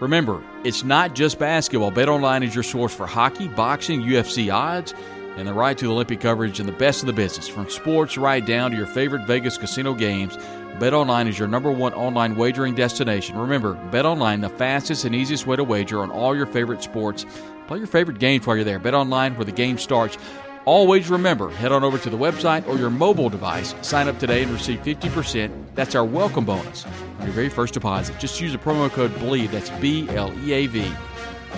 Remember, 0.00 0.44
it's 0.62 0.84
not 0.84 1.14
just 1.14 1.38
basketball. 1.38 1.90
Bet 1.90 2.10
Online 2.10 2.42
is 2.42 2.54
your 2.54 2.64
source 2.64 2.94
for 2.94 3.06
hockey, 3.06 3.48
boxing, 3.48 4.02
UFC 4.02 4.52
odds, 4.52 4.92
and 5.36 5.48
the 5.48 5.54
right 5.54 5.76
to 5.78 5.90
Olympic 5.90 6.20
coverage 6.20 6.60
and 6.60 6.68
the 6.68 6.72
best 6.72 7.02
of 7.02 7.06
the 7.06 7.12
business. 7.12 7.48
From 7.48 7.68
sports 7.68 8.16
right 8.16 8.44
down 8.44 8.70
to 8.70 8.76
your 8.76 8.86
favorite 8.86 9.26
Vegas 9.26 9.58
casino 9.58 9.94
games, 9.94 10.36
BetOnline 10.78 11.28
is 11.28 11.38
your 11.38 11.48
number 11.48 11.70
one 11.70 11.94
online 11.94 12.36
wagering 12.36 12.74
destination. 12.74 13.36
Remember, 13.36 13.74
BetOnline, 13.90 14.40
the 14.40 14.48
fastest 14.48 15.04
and 15.04 15.14
easiest 15.14 15.46
way 15.46 15.56
to 15.56 15.64
wager 15.64 16.00
on 16.00 16.10
all 16.10 16.36
your 16.36 16.46
favorite 16.46 16.82
sports. 16.82 17.24
Play 17.66 17.78
your 17.78 17.86
favorite 17.86 18.18
games 18.18 18.46
while 18.46 18.56
you're 18.56 18.64
there. 18.64 18.80
BetOnline, 18.80 19.36
where 19.36 19.44
the 19.44 19.52
game 19.52 19.78
starts. 19.78 20.18
Always 20.64 21.10
remember, 21.10 21.50
head 21.50 21.72
on 21.72 21.84
over 21.84 21.98
to 21.98 22.10
the 22.10 22.16
website 22.16 22.66
or 22.66 22.78
your 22.78 22.90
mobile 22.90 23.28
device, 23.28 23.74
sign 23.82 24.08
up 24.08 24.18
today 24.18 24.42
and 24.42 24.50
receive 24.50 24.80
50%. 24.80 25.50
That's 25.74 25.94
our 25.94 26.04
welcome 26.04 26.44
bonus 26.44 26.86
on 27.18 27.26
your 27.26 27.34
very 27.34 27.50
first 27.50 27.74
deposit. 27.74 28.18
Just 28.18 28.40
use 28.40 28.52
the 28.52 28.58
promo 28.58 28.90
code 28.90 29.12
BLEAV, 29.16 29.50
that's 29.50 29.70
B 29.70 30.08
L 30.10 30.32
E 30.42 30.52
A 30.52 30.66
V. 30.66 30.90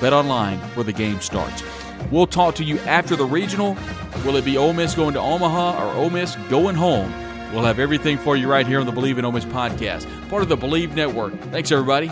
Bet 0.00 0.12
online 0.12 0.58
where 0.74 0.84
the 0.84 0.92
game 0.92 1.20
starts. 1.20 1.62
We'll 2.10 2.26
talk 2.26 2.54
to 2.56 2.64
you 2.64 2.78
after 2.80 3.16
the 3.16 3.24
regional. 3.24 3.76
Will 4.24 4.36
it 4.36 4.44
be 4.44 4.56
Ole 4.56 4.72
Miss 4.72 4.94
going 4.94 5.14
to 5.14 5.20
Omaha 5.20 5.84
or 5.84 5.94
Ole 5.96 6.10
Miss 6.10 6.36
going 6.48 6.74
home? 6.76 7.12
We'll 7.52 7.64
have 7.64 7.78
everything 7.78 8.18
for 8.18 8.36
you 8.36 8.48
right 8.48 8.66
here 8.66 8.80
on 8.80 8.86
the 8.86 8.92
Bleav 8.92 9.18
in 9.18 9.24
Ole 9.24 9.32
Miss 9.32 9.44
podcast, 9.44 10.06
part 10.28 10.42
of 10.42 10.48
the 10.48 10.56
Bleav 10.56 10.94
Network. 10.94 11.38
Thanks, 11.50 11.70
everybody. 11.70 12.10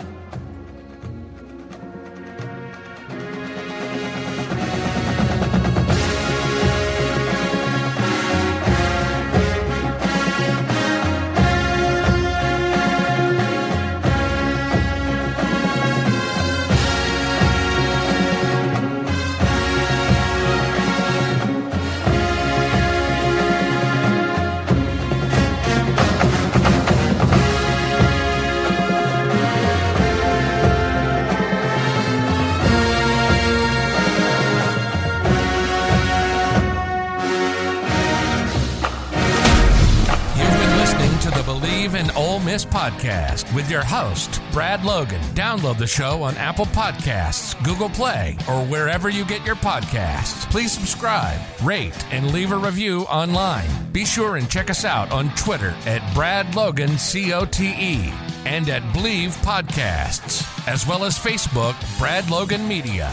Miss 42.55 42.63
podcast 42.63 43.53
with 43.53 43.69
your 43.69 43.83
host, 43.83 44.41
Brad 44.53 44.85
Logan. 44.85 45.19
Download 45.33 45.77
the 45.77 45.85
show 45.85 46.23
on 46.23 46.37
Apple 46.37 46.67
Podcasts, 46.67 47.61
Google 47.65 47.89
Play, 47.89 48.37
or 48.47 48.63
wherever 48.63 49.09
you 49.09 49.25
get 49.25 49.45
your 49.45 49.57
podcasts. 49.57 50.49
Please 50.49 50.71
subscribe, 50.71 51.37
rate, 51.61 52.05
and 52.13 52.31
leave 52.31 52.53
a 52.53 52.57
review 52.57 53.01
online. 53.07 53.67
Be 53.91 54.05
sure 54.05 54.37
and 54.37 54.49
check 54.49 54.69
us 54.69 54.85
out 54.85 55.11
on 55.11 55.35
Twitter 55.35 55.75
at 55.85 56.13
Brad 56.13 56.55
Logan 56.55 56.91
COTE 56.91 58.13
and 58.45 58.69
at 58.69 58.83
Bleav 58.93 59.35
Podcasts, 59.43 60.65
as 60.65 60.87
well 60.87 61.03
as 61.03 61.19
Facebook, 61.19 61.75
Brad 61.99 62.29
Logan 62.29 62.65
Media. 62.69 63.09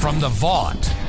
From 0.00 0.18
the 0.18 0.28
Vaught 0.28 1.01